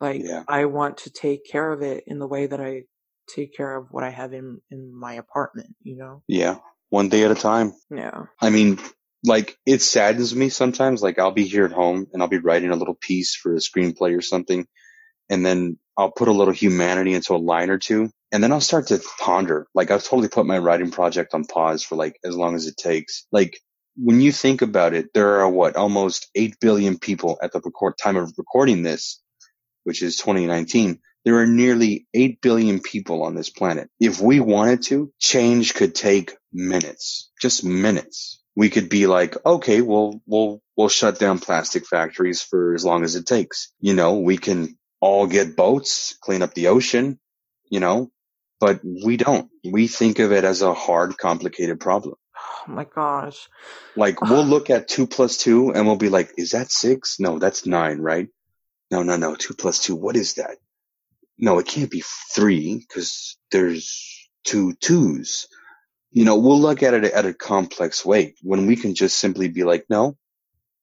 [0.00, 0.44] like Yeah.
[0.46, 2.84] I want to take care of it in the way that I
[3.28, 6.58] take care of what I have in in my apartment you know Yeah.
[6.90, 7.72] One day at a time.
[7.90, 8.78] yeah I mean,
[9.24, 11.02] like it saddens me sometimes.
[11.02, 13.58] Like I'll be here at home and I'll be writing a little piece for a
[13.58, 14.66] screenplay or something,
[15.30, 18.60] and then I'll put a little humanity into a line or two, and then I'll
[18.60, 19.68] start to ponder.
[19.74, 22.76] Like I've totally put my writing project on pause for like as long as it
[22.76, 23.26] takes.
[23.32, 23.58] Like
[23.96, 27.94] when you think about it, there are what almost eight billion people at the record
[27.98, 29.22] time of recording this,
[29.84, 31.00] which is 2019.
[31.24, 33.90] There are nearly 8 billion people on this planet.
[34.00, 38.41] If we wanted to, change could take minutes, just minutes.
[38.54, 43.02] We could be like, okay, well, we'll, we'll shut down plastic factories for as long
[43.04, 43.72] as it takes.
[43.80, 47.18] You know, we can all get boats, clean up the ocean,
[47.70, 48.10] you know,
[48.60, 49.50] but we don't.
[49.64, 52.14] We think of it as a hard, complicated problem.
[52.36, 53.48] oh my gosh
[53.96, 57.18] Like we'll look at two plus two and we'll be like, is that six?
[57.18, 58.28] No, that's nine, right?
[58.90, 59.34] No, no, no.
[59.34, 59.96] Two plus two.
[59.96, 60.58] What is that?
[61.38, 65.46] No, it can't be three because there's two twos.
[66.12, 69.48] You know, we'll look at it at a complex way when we can just simply
[69.48, 70.16] be like, no,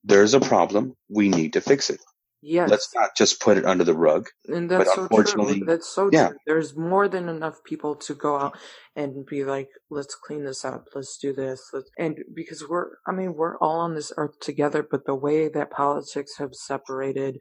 [0.04, 0.96] there's a problem.
[1.10, 2.00] We need to fix it.
[2.42, 4.30] yes Let's not just put it under the rug.
[4.48, 5.04] And that's so true.
[5.04, 6.30] unfortunately- That's so yeah.
[6.30, 6.38] true.
[6.48, 8.58] There's more than enough people to go out
[8.96, 10.86] and be like, let's clean this up.
[10.96, 11.60] Let's do this.
[11.74, 15.50] Let's, and because we're, I mean, we're all on this earth together, but the way
[15.50, 17.38] that politics have separated,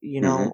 [0.00, 0.52] you know, Mhm.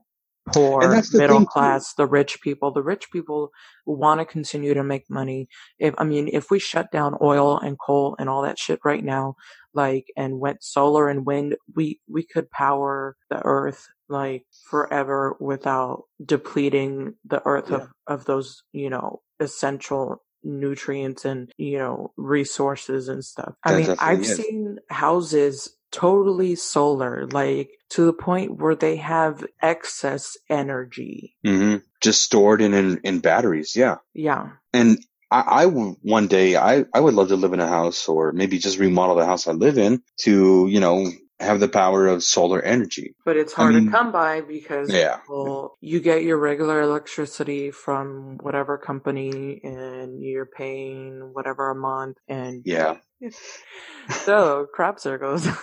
[0.52, 1.80] Poor, And that's the middle thing, too.
[1.80, 3.50] class, the rich people, the rich people
[3.86, 5.48] want to continue to make money.
[5.78, 9.04] If, I mean, if we shut down oil and coal and all that shit right
[9.04, 9.36] now,
[9.74, 16.04] like, and went solar and wind, we, we could power the earth like forever without
[16.24, 23.24] depleting the earth of, of those, you know, essential nutrients and, you know, resources and
[23.24, 23.54] stuff.
[23.64, 24.36] I That mean, I've is.
[24.36, 31.36] seen houses totally solar, like to the point where they have excess energy.
[31.44, 33.74] hmm Just stored in, in, in batteries.
[33.76, 33.96] Yeah.
[34.14, 34.50] Yeah.
[34.72, 34.98] And
[35.30, 38.32] I, I w- one day I, I would love to live in a house or
[38.32, 41.06] maybe just remodel the house I live in to, you know,
[41.40, 43.14] have the power of solar energy.
[43.24, 45.20] But it's I hard mean- to come by because Yeah.
[45.28, 52.16] well, you get your regular electricity from whatever company and you're paying whatever a month
[52.28, 52.96] and Yeah.
[54.10, 55.46] so crop circles.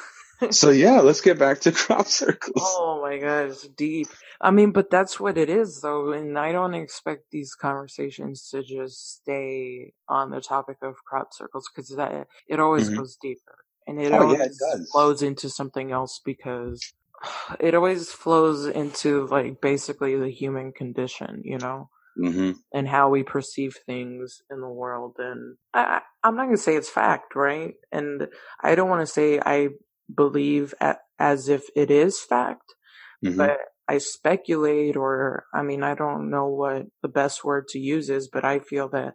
[0.52, 2.82] So yeah, let's get back to crop circles.
[2.82, 4.14] oh my god, it's deep.
[4.42, 8.64] I mean, but that's what it is though, and I don't expect these conversations to
[8.64, 12.98] just stay on the topic of crop circles because that it always Mhm.
[12.98, 13.58] goes deeper
[13.88, 14.92] and it Oh, yeah, always it does.
[14.92, 16.94] flows into something else because
[17.60, 23.24] it always flows into like basically the human condition, you know, hmm and how we
[23.24, 25.16] perceive things in the world.
[25.20, 27.76] And I, I, I'm not gonna say it's fact, right?
[27.92, 28.28] And
[28.64, 29.70] I don't want to say I
[30.14, 32.76] believe a as if it is fact,
[33.24, 37.80] hmm but I speculate, or I mean, I don't know what the best word to
[37.80, 39.14] use is, but I feel that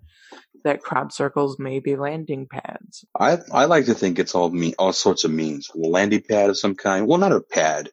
[0.64, 3.05] that crop circles may be landing pads.
[3.18, 5.70] I I like to think it's all me all sorts of means.
[5.74, 7.07] A landing pad of some kind.
[7.07, 7.91] Well, not a pad,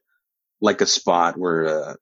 [0.61, 1.97] like a spot where a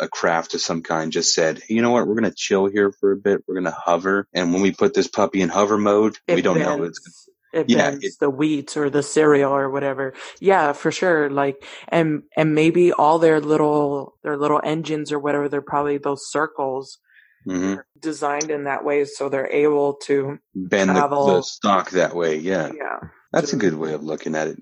[0.00, 3.12] a craft of some kind just said, you know what, we're gonna chill here for
[3.12, 3.42] a bit.
[3.48, 6.84] We're gonna hover, and when we put this puppy in hover mode, we don't know
[6.84, 7.28] it's.
[7.52, 10.14] Yeah, it- the wheat or the cereal or whatever.
[10.40, 11.30] Yeah, for sure.
[11.30, 16.30] Like, and and maybe all their little their little engines or whatever, they're probably those
[16.30, 16.98] circles
[17.44, 20.38] hmm designed in that way so they're able to.
[20.54, 22.36] Bend the, the stock that way.
[22.36, 22.98] Yeah, Yeah.
[23.32, 24.58] that's a good way of looking at it.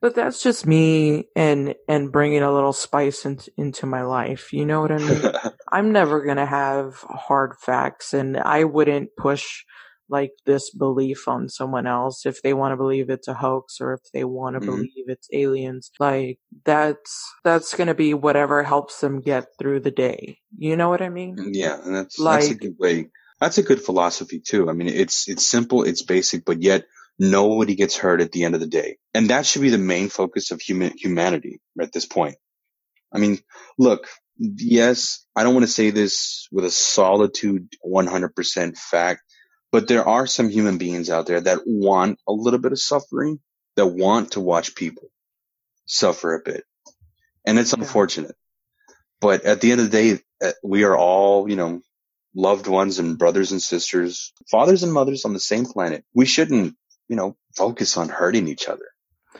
[0.00, 4.52] But that's just me and and bringing a little spice into into my life.
[4.52, 5.22] You know what I mean?
[5.72, 9.64] I'm never going to have hard facts and I wouldn't push
[10.08, 13.94] like this belief on someone else if they want to believe it's a hoax or
[13.94, 14.66] if they want to Mhm.
[14.66, 15.90] believe it's aliens.
[15.98, 20.38] Like that's that's going to be whatever helps them get through the day.
[20.56, 21.36] You know what I mean?
[21.52, 23.08] Yeah, and that's that's a good way.
[23.40, 24.68] That's a good philosophy too.
[24.70, 26.86] I mean, it's it's simple, it's basic, but yet
[27.18, 30.08] nobody gets hurt at the end of the day, and that should be the main
[30.08, 32.36] focus of human humanity at this point.
[33.12, 33.38] I mean,
[33.78, 39.22] look, yes, I don't want to say this with a solitude 100% fact,
[39.74, 43.40] but there are some human beings out there that want a little bit of suffering,
[43.74, 45.10] that want to watch people
[45.84, 46.62] suffer a bit.
[47.44, 48.36] And it's unfortunate.
[49.20, 51.80] But at the end of the day, uh, we are all, you know,
[52.36, 56.04] loved ones and brothers and sisters, fathers and mothers on the same planet.
[56.14, 56.76] We shouldn't,
[57.08, 58.86] you know, focus on hurting each other.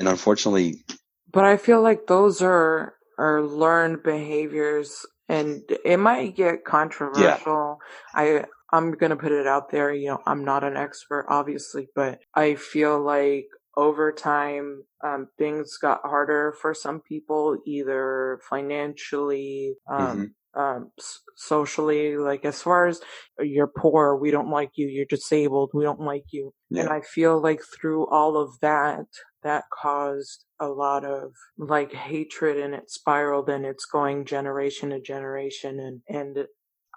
[0.01, 0.85] And unfortunately,
[1.33, 7.79] But I feel like those are are learned behaviors and it might get controversial.
[8.13, 12.21] I I'm gonna put it out there, you know, I'm not an expert obviously, but
[12.35, 13.47] I feel like
[13.77, 22.17] over time um, things got harder for some people either financially um, um, s- socially
[22.17, 23.01] like as far as
[23.41, 26.53] you're poor we don't like you you're disabled we don't like you.
[26.83, 29.07] And i feel like through all of that
[29.43, 35.01] that caused a lot of like hatred and it spiraled and it's going generation to
[35.01, 36.47] generation and and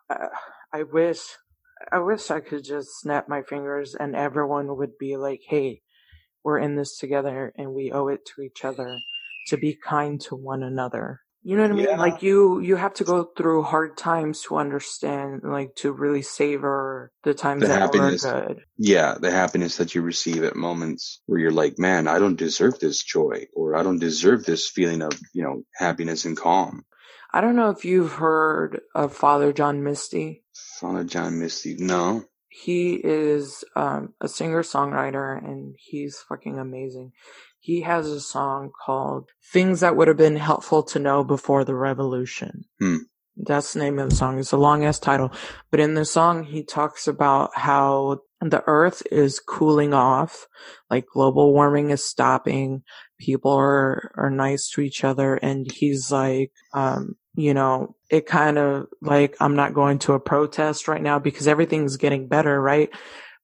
[0.10, 0.28] uh,
[0.74, 1.20] i wish
[1.92, 5.82] i wish i could just snap my fingers and everyone would be like hey
[6.44, 9.00] we're in this together and we owe it to each other
[9.48, 11.98] to be kind to one another you know what i mean Yeah.
[11.98, 17.12] like you you have to go through hard times to understand like to really savor
[17.24, 18.26] the times The that happiness.
[18.26, 22.20] are good yeah, the happiness that you receive at moments where you're like, man, I
[22.20, 26.38] don't deserve this joy or I don't deserve this feeling of, you know, happiness and
[26.38, 26.86] calm.
[27.34, 30.44] I don't know if you've heard of father john misty
[30.80, 31.76] Father John Misty.
[31.78, 32.26] No.
[32.50, 37.12] he is um, a singer songwriter and he's fucking amazing.
[37.60, 41.76] He has a song called Things That Would Have Been Helpful to Know Before the
[41.76, 42.66] Revolution.
[42.80, 42.98] Hmm.
[43.36, 44.40] That's the name of the song.
[44.40, 45.32] It's a long ass title.
[45.70, 50.48] But in the song, he talks about how the earth is cooling off,
[50.90, 52.84] like global warming is stopping,
[53.20, 58.58] people are, are nice to each other, and he's like, um, you know, it kind
[58.58, 62.90] of like I'm not going to a protest right now because everything's getting better, right?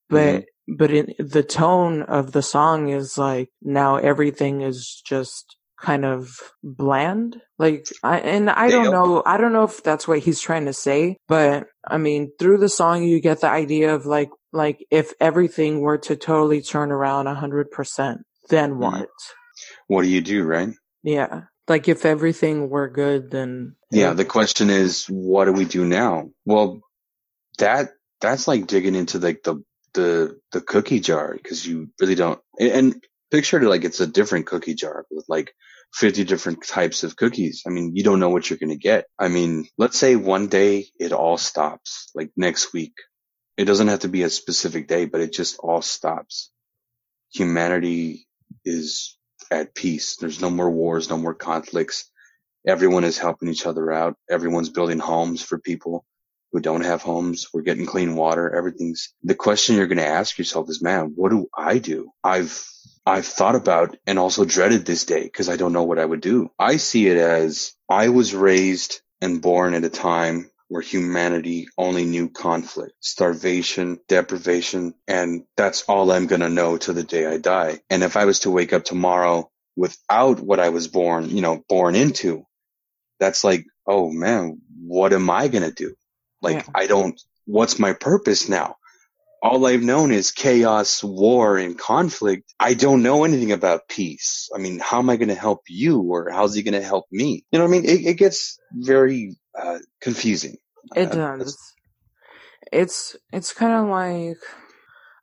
[0.09, 6.05] But but in the tone of the song is like now everything is just kind
[6.05, 7.41] of bland.
[7.59, 10.73] Like I and I don't know I don't know if that's what he's trying to
[10.73, 15.11] say, but I mean through the song you get the idea of like like if
[15.19, 18.81] everything were to totally turn around a hundred percent, then mm-hmm.
[18.81, 19.09] what?
[19.87, 20.69] What do you do, right?
[21.03, 21.41] Yeah.
[21.67, 26.29] Like if everything were good then Yeah, the question is, what do we do now?
[26.45, 26.79] Well,
[27.59, 27.89] that
[28.21, 29.61] that's like digging into like the
[29.93, 32.39] the the cookie jar because you really don't.
[32.57, 33.03] And, and
[33.33, 35.55] picture it like it's a different cookie jar with like
[35.93, 37.63] fifty different types of cookies.
[37.67, 39.05] I mean, you don't know what you're gonna get.
[39.19, 42.93] I mean, let's say one day it all stops, like next week.
[43.57, 46.51] It doesn't have to be a specific day, but it just all stops.
[47.33, 48.27] Humanity
[48.65, 49.17] is
[49.51, 50.17] at peace.
[50.17, 52.05] There's no more wars, no more conflicts
[52.67, 54.15] everyone is helping each other out.
[54.29, 56.05] Everyone's building homes for people
[56.51, 57.47] who don't have homes.
[57.53, 58.55] We're getting clean water.
[58.55, 62.11] Everything's the question you're going to ask yourself is, man, what do I do?
[62.23, 62.63] I've,
[63.05, 66.21] I've thought about and also dreaded this day because I don't know what I would
[66.21, 66.51] do.
[66.59, 72.05] I see it as I was raised and born at a time where humanity only
[72.05, 77.37] knew conflict, starvation, deprivation, and that's all I'm going to know to the day I
[77.37, 77.81] die.
[77.89, 81.63] And if I was to wake up tomorrow without what I was born, you know,
[81.69, 82.45] born into,
[83.19, 85.95] that's like, oh man, what am I going to do?
[86.41, 86.63] Like, Yeah.
[86.75, 88.75] I don't, what's my purpose now?
[89.43, 92.53] All I've known is chaos, war, and conflict.
[92.59, 94.49] I don't know anything about peace.
[94.55, 97.07] I mean, how am I going to help you or how's he going to help
[97.11, 97.45] me?
[97.51, 97.85] You know what I mean?
[97.85, 100.57] It, it gets very uh, confusing.
[100.95, 101.57] It Uh, does.
[102.71, 104.37] It's it's kind of like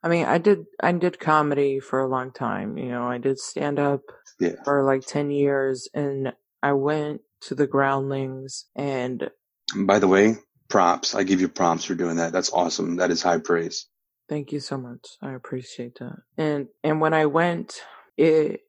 [0.03, 3.05] I mean, I did I did comedy for a long time, you know.
[3.09, 4.03] I did stand up
[4.41, 4.57] Yeah.
[4.65, 9.31] for like 10 years and I went to the Groundlings and
[9.75, 10.37] And by the way,
[10.71, 11.15] props.
[11.15, 12.33] I give you props for doing that.
[12.33, 12.97] That's awesome.
[12.99, 13.87] That is high praise.
[14.31, 15.07] Thank you so much.
[15.21, 16.17] I appreciate that.
[16.39, 17.83] And and when I went,
[18.17, 18.61] it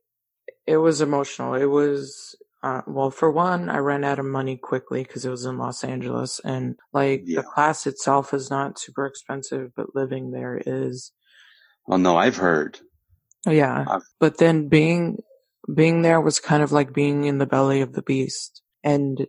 [0.68, 1.54] it was emotional.
[1.54, 5.46] It was uh, well, for one, I ran out of money quickly because it was
[5.46, 7.42] in Los Angeles, and like Yeah.
[7.42, 11.12] the class itself is not super expensive, but living there is.
[11.88, 12.80] Oh no, I've heard.
[13.48, 15.20] Yeah, I've- but then being
[15.74, 19.26] being there was kind of like being in the belly of the beast, and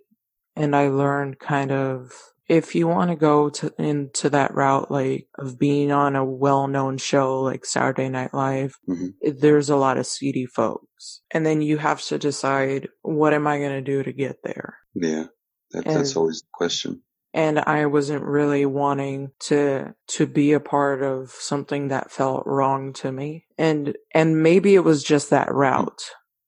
[0.56, 2.12] and I learned kind of
[2.48, 6.98] if you want to go to into that route, like of being on a well-known
[6.98, 9.14] show like Saturday Night Live, Mhm.
[9.40, 13.58] there's a lot of seedy folks, and then you have to decide what am I
[13.58, 14.76] going to do to get there.
[14.94, 15.24] Yeah.
[15.72, 17.02] That, that's always the question.
[17.32, 22.92] and I wasn't really wanting to to be a part of something that felt wrong
[22.94, 23.46] to me.
[23.56, 26.02] And and maybe it was just that route.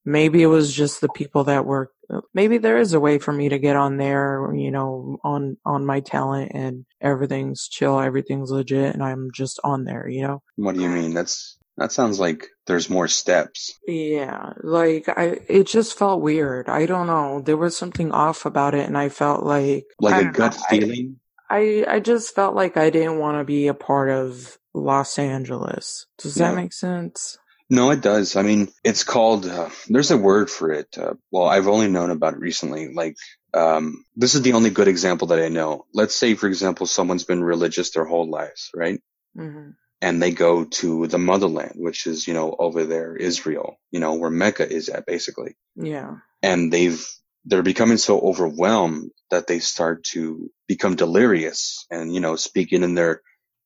[0.05, 1.91] Maybe it was just the people that were
[2.33, 5.85] maybe there is a way for me to get on there, you know, on on
[5.85, 10.43] my talent and everything's chill, everything's legit and I'm just on there, you know.
[10.55, 11.13] What do you mean?
[11.13, 13.73] That's That sounds like there's more steps.
[13.87, 16.69] Yeah, like I, it just felt weird.
[16.69, 17.41] I don't know.
[17.41, 21.19] There was something off about it, and I felt like Like a gut know, feeling.
[21.49, 26.05] I I just felt like I didn't want to be a part of Los Angeles.
[26.17, 27.37] Does that make sense?
[27.69, 28.35] No, it does.
[28.35, 30.87] I mean, it's called, uh, there's a word for it.
[30.97, 32.93] Uh, well, I've only known about it recently.
[32.93, 33.15] Like,
[33.53, 35.85] um, this is the only good example that I know.
[35.93, 39.01] Let's say, for example, someone's been religious their whole lives, right?
[39.35, 43.99] hmm And they go to the motherland, which is, you know, over there, Israel, you
[43.99, 45.55] know, where Mecca is at basically.
[45.75, 46.17] Yeah.
[46.43, 47.03] And they've,
[47.45, 52.93] they're becoming so overwhelmed that they start to become delirious and, you know, speaking in
[52.93, 53.21] their,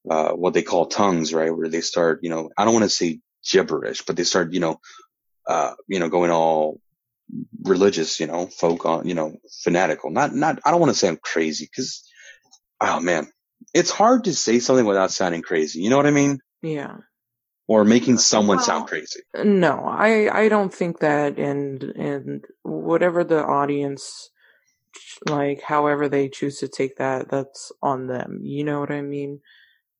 [0.09, 1.53] uh, what they call tongues, right?
[1.53, 4.59] Where they start, you know, I don't want to say gibberish, but they start, you
[4.59, 4.79] know,
[5.47, 6.79] uh, you know, going all
[7.63, 10.09] religious, you know, folk on, you know, fanatical.
[10.09, 12.03] Not, not, I don't want to say I'm crazy because,
[12.81, 13.27] oh man,
[13.73, 15.81] it's hard to say something without sounding crazy.
[15.81, 16.39] You know what I mean?
[16.61, 16.97] Yeah.
[17.67, 19.21] Or making someone Well- sound crazy.
[19.35, 24.31] No, I I don't think that, and and whatever the audience
[25.27, 28.39] like, however they choose to take that, that's on them.
[28.41, 29.41] You know what I mean?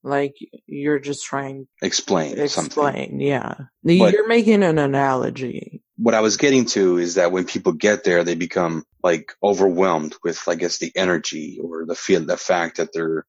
[0.04, 0.36] Like
[0.66, 2.86] you're just trying Explain to something.
[2.86, 3.20] explain.
[3.20, 5.82] Yeah, But- you're making an analogy.
[5.98, 10.16] What I was getting to is that when people get there, they become like overwhelmed
[10.24, 13.26] with, I guess, the energy or the feel, the fact that they're,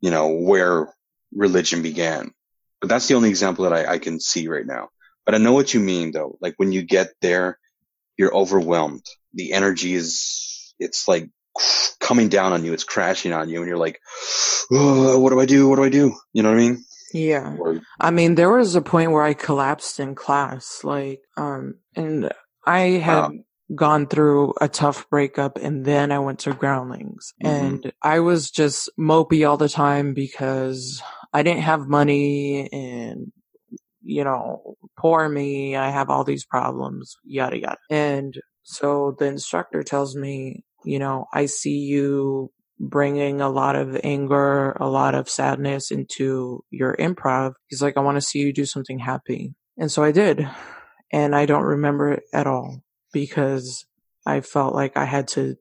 [0.00, 0.92] you know, where
[1.32, 2.32] religion began.
[2.80, 4.88] But that's the only example that I, I can see right now.
[5.24, 6.36] But I know what you mean though.
[6.40, 7.60] Like when you get there,
[8.16, 9.06] you're overwhelmed.
[9.34, 11.30] The energy is, it's like
[12.00, 12.72] coming down on you.
[12.72, 14.00] It's crashing on you and you're like,
[14.72, 15.68] oh, what do I do?
[15.68, 16.14] What do I do?
[16.32, 16.84] You know what I mean?
[17.12, 17.56] Yeah.
[17.58, 22.30] Or, I mean, there was a point where I collapsed in class, like, um, and
[22.66, 23.32] I had Wow.
[23.74, 27.48] gone through a tough breakup and then I went to Groundlings Mhm.
[27.48, 33.32] and I was just mopey all the time because I didn't have money and,
[34.02, 37.76] you know, poor me, I have all these problems, yada yada.
[37.90, 43.98] And so the instructor tells me, you know, I see you bringing a lot of
[44.02, 47.52] anger, a lot of sadness into your improv.
[47.68, 49.54] He's like, I want to see you do something happy.
[49.76, 50.48] And so I did.
[51.12, 53.84] And I don't remember it at all because
[54.24, 55.56] I felt like I had to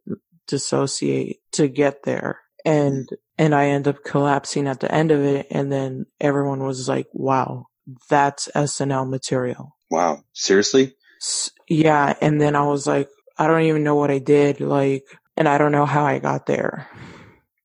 [0.47, 2.39] dissociate to get there.
[2.65, 3.07] And,
[3.37, 5.47] and I end up collapsing at the end of it.
[5.49, 7.65] And then everyone was like, wow,
[8.09, 9.75] that's SNL material.
[9.89, 10.23] wow.
[10.33, 10.95] Seriously?
[11.21, 12.13] S- yeah.
[12.21, 13.09] And then I was like,
[13.39, 14.59] I don't even know what I did.
[14.59, 15.05] Like,
[15.37, 16.87] and I don't know how I got there.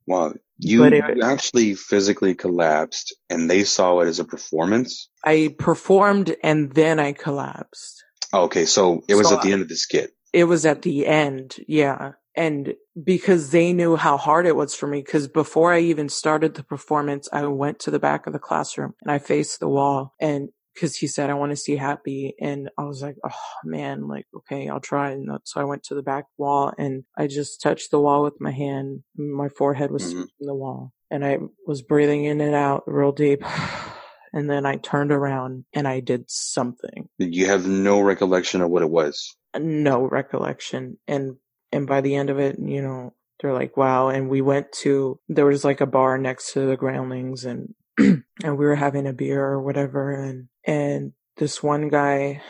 [0.07, 5.11] Well, You, it- actually physically collapsed and they saw it as a performance.
[5.25, 8.05] I performed and then I collapsed.
[8.33, 8.65] Okay.
[8.67, 10.13] So it was So at the end of the skit.
[10.33, 11.57] It was at the end.
[11.67, 12.13] Yeah.
[12.37, 16.55] And because they knew how hard it was for me, because before I even started
[16.55, 20.15] the performance, I went to the back of the classroom and I faced the wall
[20.21, 22.35] and because he said, I want to see happy.
[22.41, 23.31] And I was like, oh
[23.65, 25.11] man, like, okay, I'll try.
[25.13, 28.41] And so I went to the back wall and I just touched the wall with
[28.41, 29.05] my hand.
[29.17, 30.21] My forehead was Mhm.
[30.23, 33.43] touching the wall and I was breathing in and out real deep.
[34.37, 37.09] And then I turned around and I did something.
[37.19, 39.33] You have no recollection of what it was.
[39.57, 41.37] no recollection and
[41.71, 45.21] and by the end of it you know they're like wow and we went to
[45.29, 49.13] there was like a bar next to the groundlings and and we were having a
[49.13, 52.41] beer or whatever and and this one guy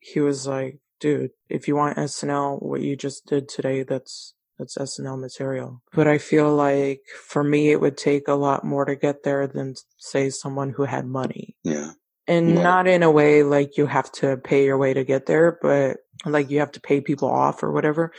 [0.00, 4.76] he was like dude if you want snl what you just did today that's that's
[4.76, 8.94] snl material but i feel like for me it would take a lot more to
[8.96, 11.92] get there than say someone who had money Yeah.
[12.28, 12.62] and Right.
[12.62, 15.98] not in a way like you have to pay your way to get there, but
[16.24, 18.12] like you have to pay people off or whatever,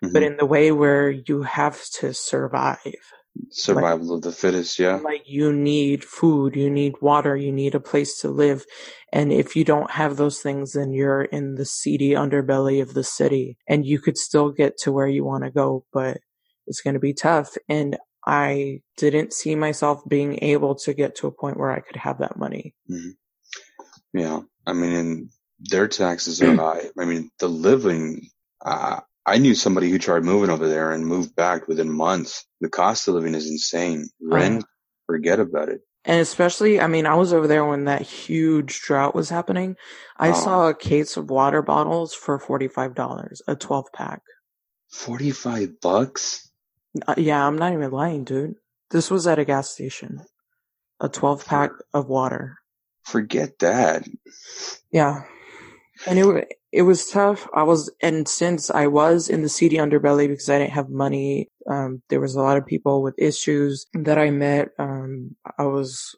[0.00, 0.26] but Mhm.
[0.28, 3.04] in the way where you have to survive.
[3.50, 4.78] Survival of the fittest.
[4.78, 4.96] Yeah.
[4.96, 8.64] Like you need food, you need water, you need a place to live.
[9.12, 13.04] And if you don't have those things, then you're in the seedy underbelly of the
[13.04, 16.18] city and you could still get to where you want to go, but
[16.66, 17.56] it's going to be tough.
[17.68, 21.96] And I didn't see myself being able to get to a point where I could
[21.96, 22.74] have that money.
[24.12, 24.40] Yeah.
[24.66, 26.90] I mean, their taxes are high.
[26.98, 28.28] I mean, the living,
[28.64, 29.00] uh,
[29.30, 32.44] I knew somebody who tried moving over there and moved back within months.
[32.60, 34.08] The cost of living is insane.
[34.20, 34.64] Rent,
[35.06, 35.82] forget about it.
[36.04, 39.76] And especially, I mean, I was over there when that huge drought was happening.
[40.16, 40.34] I Oh.
[40.34, 44.22] saw a case of water bottles for $45, a 12 pack.
[44.88, 46.50] 45 bucks?
[47.06, 48.54] Uh, yeah, I'm not even lying, dude.
[48.90, 50.22] This was at a gas station.
[50.98, 52.56] A 12 pack of water.
[53.04, 54.08] Forget that.
[54.90, 55.22] Yeah.
[56.06, 57.48] And it, it was tough.
[57.54, 61.48] I was, and since I was in the seedy underbelly because I didn't have money,
[61.68, 64.68] um, there was a lot of people with issues that I met.
[64.78, 66.16] Um, I was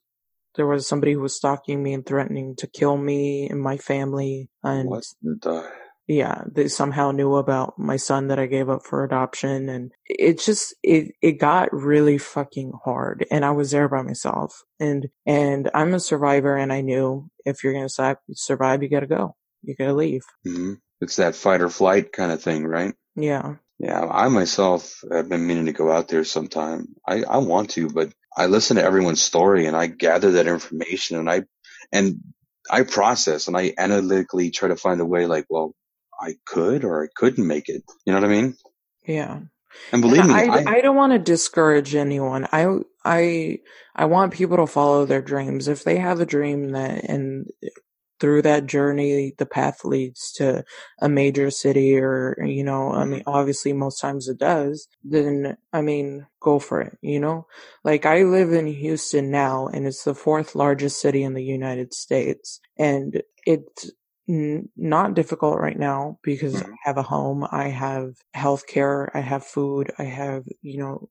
[0.55, 4.49] there was somebody who was stalking me and threatening to kill me and my family.
[4.63, 5.71] And What the?
[6.07, 9.69] yeah, they somehow knew about my son that I gave up for adoption.
[9.69, 13.25] And it just, it, it got really fucking hard.
[13.31, 14.63] And I was there by myself.
[14.79, 19.07] And, and I'm a survivor and I knew if you're going to survive, you gotta
[19.07, 19.37] go.
[19.63, 20.23] You gotta leave.
[20.45, 22.95] hmm It's that fight or flight kind of thing, right?
[23.17, 23.57] Yeah.
[23.79, 26.95] Yeah, I myself have been meaning to go out there sometime.
[27.07, 31.19] I, I want to, but I listen to everyone's story and I gather that information
[31.19, 31.43] and I,
[31.91, 32.21] and
[32.71, 35.75] I process and I analytically try to find a way like, well,
[36.21, 37.83] I could or I couldn't make it.
[38.07, 38.55] You know what I mean?
[39.05, 39.41] Yeah.
[39.93, 42.47] And believe me, I, I, I don't want to discourage anyone.
[42.53, 42.69] I
[43.05, 43.59] I
[43.97, 45.67] I want people to follow their dreams.
[45.67, 47.47] If they have a dream that and
[48.23, 50.65] through that journey the path leads to
[51.03, 55.83] a major city or you know, I mean obviously most times it does, then I
[55.83, 57.47] mean go for it, you know?
[57.85, 61.95] Like I live in Houston now and it's the fourth largest city in the United
[61.95, 63.91] States and it's
[64.29, 66.63] n- not difficult right now because Mhm.
[66.63, 71.09] I have a home, I have health care, I have food, I have, you know,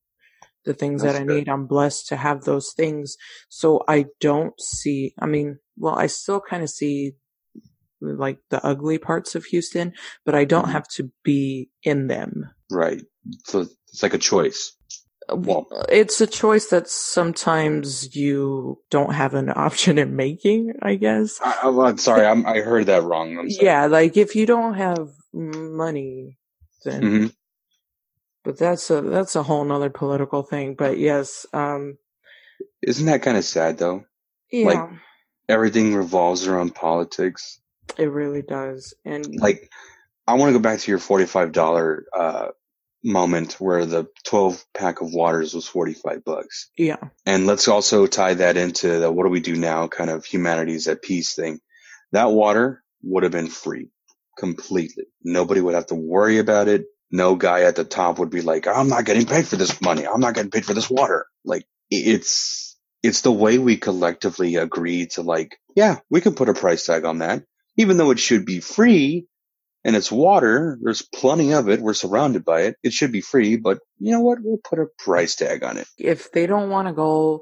[0.65, 1.35] the things That's that I good.
[1.37, 1.49] need.
[1.49, 3.15] I'm blessed to have those things.
[3.49, 7.13] So I don't see, I mean, well, I still kind of see
[8.01, 9.93] like the ugly parts of Houston,
[10.25, 10.71] but I don't Mhm.
[10.71, 12.45] have to be in them.
[12.71, 13.01] right.
[13.45, 14.73] So it's like a choice.
[15.29, 21.39] Well, it's a choice that sometimes you don't have an option in making, I guess.
[21.43, 22.25] I, I'm- I'm sorry.
[22.25, 23.37] I'm, I heard that wrong.
[23.37, 23.67] I'm sorry.
[23.67, 26.37] Yeah, like if you don't have money,
[26.83, 27.27] then hmm
[28.43, 30.75] but that's a that's a whole nother political thing.
[30.75, 31.97] But yes, um,
[32.81, 34.03] Isn't that kind of sad though?
[34.51, 34.89] yeah, Like-
[35.49, 37.59] Everything revolves around politics.
[37.97, 38.93] it really does.
[39.03, 39.69] And Like,
[40.25, 42.47] I want to go back to your forty-five dollar uh,
[43.03, 46.69] moment where the twelve pack of waters was forty-five bucks.
[46.77, 50.23] yeah, And let's also tie that into the what do we do now kind of
[50.23, 51.59] humanities at peace thing.
[52.13, 53.89] That water would have been free
[54.37, 55.05] completely.
[55.23, 56.85] Nobody would have to worry about it.
[57.11, 60.07] No guy at the top would be like, I'm not getting paid for this money.
[60.07, 61.25] I'm not getting paid for this water.
[61.43, 66.53] Like it's, it's the way we collectively agree to like, yeah, we can put a
[66.53, 67.43] price tag on that,
[67.77, 69.27] even though it should be free
[69.83, 70.77] and it's water.
[70.81, 71.81] There's plenty of it.
[71.81, 72.75] We're surrounded by it.
[72.83, 74.39] It should be free, but you know what?
[74.41, 75.87] We'll put a price tag on it.
[75.97, 77.41] if they don't want to go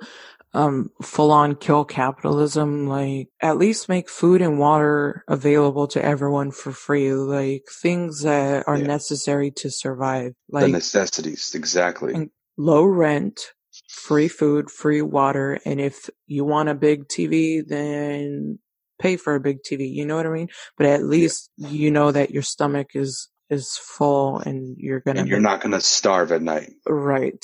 [0.54, 6.50] um full on kill capitalism like at least make food and water available to everyone
[6.52, 8.88] for free like things that are Yeah.
[8.88, 11.54] necessary to survive like the necessities.
[11.54, 12.30] Exactly.
[12.58, 13.42] Low rent
[13.88, 18.58] free food free water and if you want a big tv then
[19.00, 22.12] pay for a big tv you know what i mean but at least you know
[22.12, 25.82] that your stomach is is full and you're gonna and you're be- not going to
[25.82, 26.72] starve at night.
[26.88, 27.44] right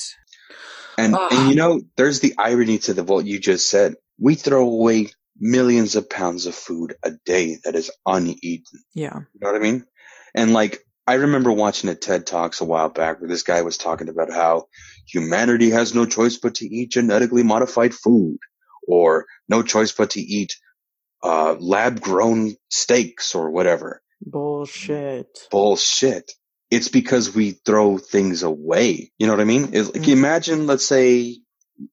[0.97, 3.95] And, and you know, there's the irony to the what you just said.
[4.19, 8.79] We throw away millions of pounds of food a day that is uneaten.
[8.93, 9.85] yeah You know what I mean?
[10.33, 13.77] And like, I remember watching a TED Talks a while back where this guy was
[13.77, 14.65] talking about how
[15.07, 18.37] humanity has no choice but to eat genetically modified food
[18.87, 20.55] or no choice but to eat,
[21.23, 24.01] uh, lab grown steaks or whatever.
[24.21, 26.31] bullshit bullshit.
[26.71, 29.11] It's because we throw things away.
[29.17, 29.69] You know what I mean?
[29.73, 30.07] It's like Mhm.
[30.09, 31.37] imagine, let's say,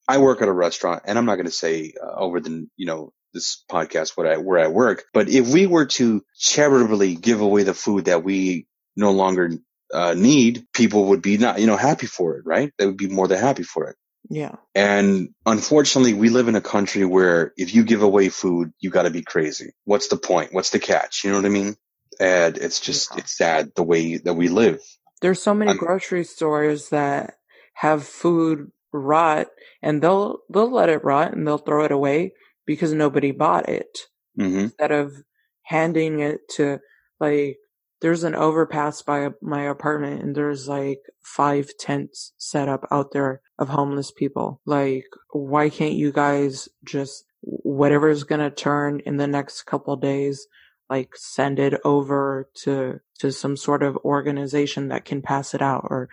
[0.09, 2.87] I work at a restaurant, and I'm not going to say uh, over the you
[2.87, 7.41] know this podcast what I where I work, but if we were to charitably give
[7.41, 8.67] away the food that we
[8.97, 9.51] no longer
[9.93, 12.73] uh, need, people would be not you know happy for it, right?
[12.79, 13.97] They would be more than happy for it.
[14.31, 18.91] yeah And unfortunately, we live in a country where if you give away food, you
[18.91, 19.73] got to be crazy.
[19.85, 20.53] What's the point?
[20.55, 21.25] What's the catch?
[21.25, 21.77] You know what I mean?
[22.23, 23.19] And it's just, Yeah.
[23.21, 24.81] it's sad the way that we live.
[25.21, 27.35] There's so many I'm- grocery stores that
[27.75, 29.49] have food rot
[29.83, 32.35] and they'll they'll let it rot and they'll throw it away
[32.67, 34.01] because nobody bought it
[34.37, 35.15] hmm instead of
[35.63, 36.79] handing it to
[37.19, 37.57] like
[38.03, 43.41] there's an overpass by my apartment and there's like five tents set up out there
[43.59, 49.27] of homeless people like why can't you guys just whatever's going to turn in the
[49.27, 50.47] next couple days
[50.95, 55.85] like send it over to to some sort of organization that can pass it out
[55.95, 56.09] or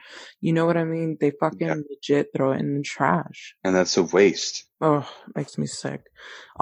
[0.45, 1.75] you know what i mean they fucking Yeah.
[1.91, 4.55] legit throw it in the trash And that's a waste.
[4.89, 5.03] oh
[5.35, 6.01] makes me sick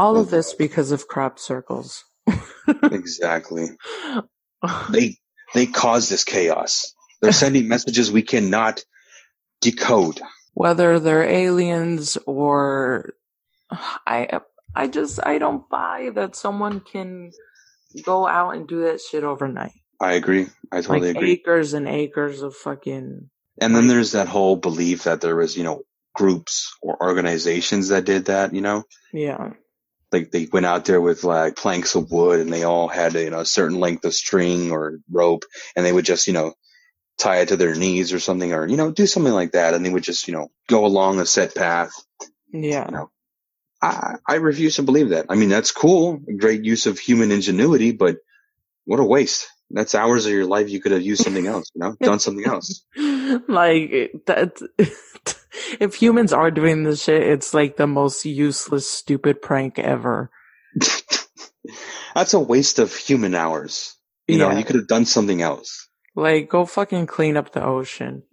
[0.02, 2.04] all of this because of crop circles
[2.92, 3.68] exactly.
[4.90, 5.08] They,
[5.54, 6.94] they cause this chaos.
[7.22, 8.84] They're sending messages we cannot
[9.62, 10.20] decode.
[10.54, 13.14] whether they're aliens or
[14.16, 14.40] I
[14.76, 17.32] I just I don't buy that someone can
[18.04, 19.72] go out and do that shit overnight.
[20.00, 20.48] I agree.
[20.72, 21.32] I totally like agree.
[21.34, 23.30] acres and acres of fucking
[23.60, 25.82] And then there's that whole belief that there was, you know,
[26.14, 28.84] groups or organizations that did that, you know?
[29.14, 29.54] yeah.
[30.12, 33.30] like they went out there with like planks of wood and they all had you
[33.30, 35.44] know a certain length of string or rope
[35.76, 36.54] and they would just you know
[37.20, 39.86] tie it to their knees or something or you know do something like that and
[39.86, 41.92] they would just you know go along a set path
[42.54, 42.86] Yeah.
[42.86, 43.10] you know
[43.82, 45.26] i i refuse to believe that.
[45.30, 46.20] I mean that's cool.
[46.38, 48.18] Great use of human ingenuity but
[48.86, 49.48] what a waste.
[49.70, 51.96] That's hours of your life you could have used something else you know?
[52.02, 52.84] Done something else.
[52.96, 54.62] Like that
[55.80, 60.30] if humans are doing this shit, it's like the most useless, stupid prank ever.
[62.16, 63.96] that's a waste of human hours.
[64.28, 64.58] You know Yeah.
[64.58, 65.88] you could have done something else.
[66.16, 68.24] Like, go fucking clean up the ocean.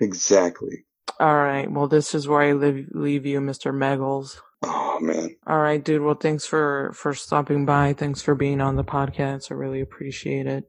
[0.00, 0.84] exactly
[1.18, 1.70] All right.
[1.70, 3.74] Well, this is where I leave, leave you, Mr.
[3.74, 4.40] Meggles.
[4.62, 6.02] oh man All right, dude.
[6.02, 7.92] Well, thanks for for stopping by.
[7.94, 9.50] Thanks for being on the podcast.
[9.50, 10.64] I really appreciate it.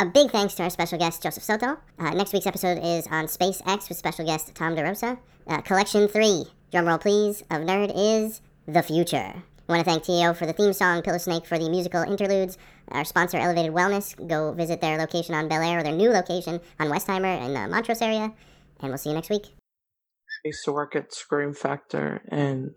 [0.00, 1.78] A big thanks to our special guest, Joseph Soto.
[1.98, 5.18] Uh, next week's episode is on SpaceX with special guest Tom DeRosa.
[5.46, 6.44] Uh, collection 3,
[6.74, 9.32] drumroll please, of Nerd is The Future.
[9.68, 12.58] I want to thank TO for the theme song, Pillow Snake for the musical interludes,
[12.88, 14.16] our sponsor, Elevated Wellness.
[14.26, 18.02] Go visit their location on Bellaire or their new location on Westheimer in the Montrose
[18.02, 18.32] area.
[18.80, 19.46] And we'll see you next week.
[19.46, 22.72] I used to work at Scream Factor, and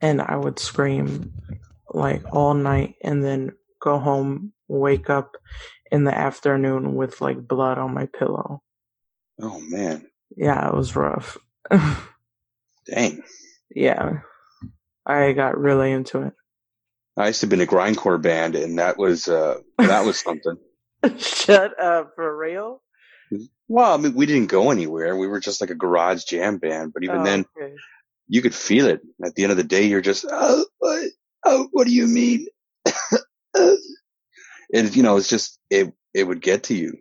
[0.00, 1.32] and I would scream
[1.92, 3.50] like all night, and then
[3.82, 5.36] go home, wake up
[5.90, 8.62] in the afternoon with like blood on my pillow.
[9.42, 10.06] oh man
[10.36, 11.36] Yeah, it was rough.
[12.90, 13.22] dang
[13.74, 14.14] yeah,
[15.06, 16.32] I got really into it.
[17.16, 20.56] I used to be in a grindcore band, and that was uh, that was something.
[21.18, 22.82] Shut up, for real?
[23.68, 25.16] Well, I mean, we didn't go anywhere.
[25.16, 26.92] We were just like a garage jam band.
[26.92, 27.74] But even Oh, then, okay.
[28.26, 29.00] you could feel it.
[29.24, 31.10] At the end of the day, you're just, oh, what?
[31.44, 32.46] Oh, what do you mean?
[33.54, 35.92] and you know, it's just it.
[36.12, 36.98] It would get to you.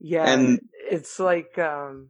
[0.00, 2.08] yeah, and- it's like um,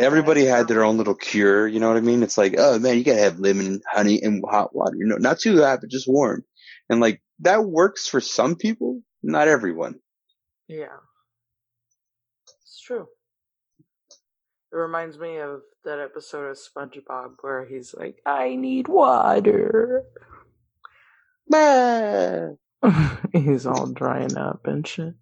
[0.00, 1.68] Everybody had their own little cure.
[1.68, 2.22] You know what I mean?
[2.22, 4.96] It's like, oh man, you gotta have lemon, honey, and hot water.
[4.96, 6.44] You know, not too hot, but just warm.
[6.88, 10.00] And like that works for some people, not everyone.
[10.68, 10.98] yeah,
[12.62, 13.06] it's true.
[14.72, 20.04] It reminds me of that episode of SpongeBob where he's like, "I need water."
[21.48, 22.50] Bah.
[23.32, 25.14] he's all drying up and shit.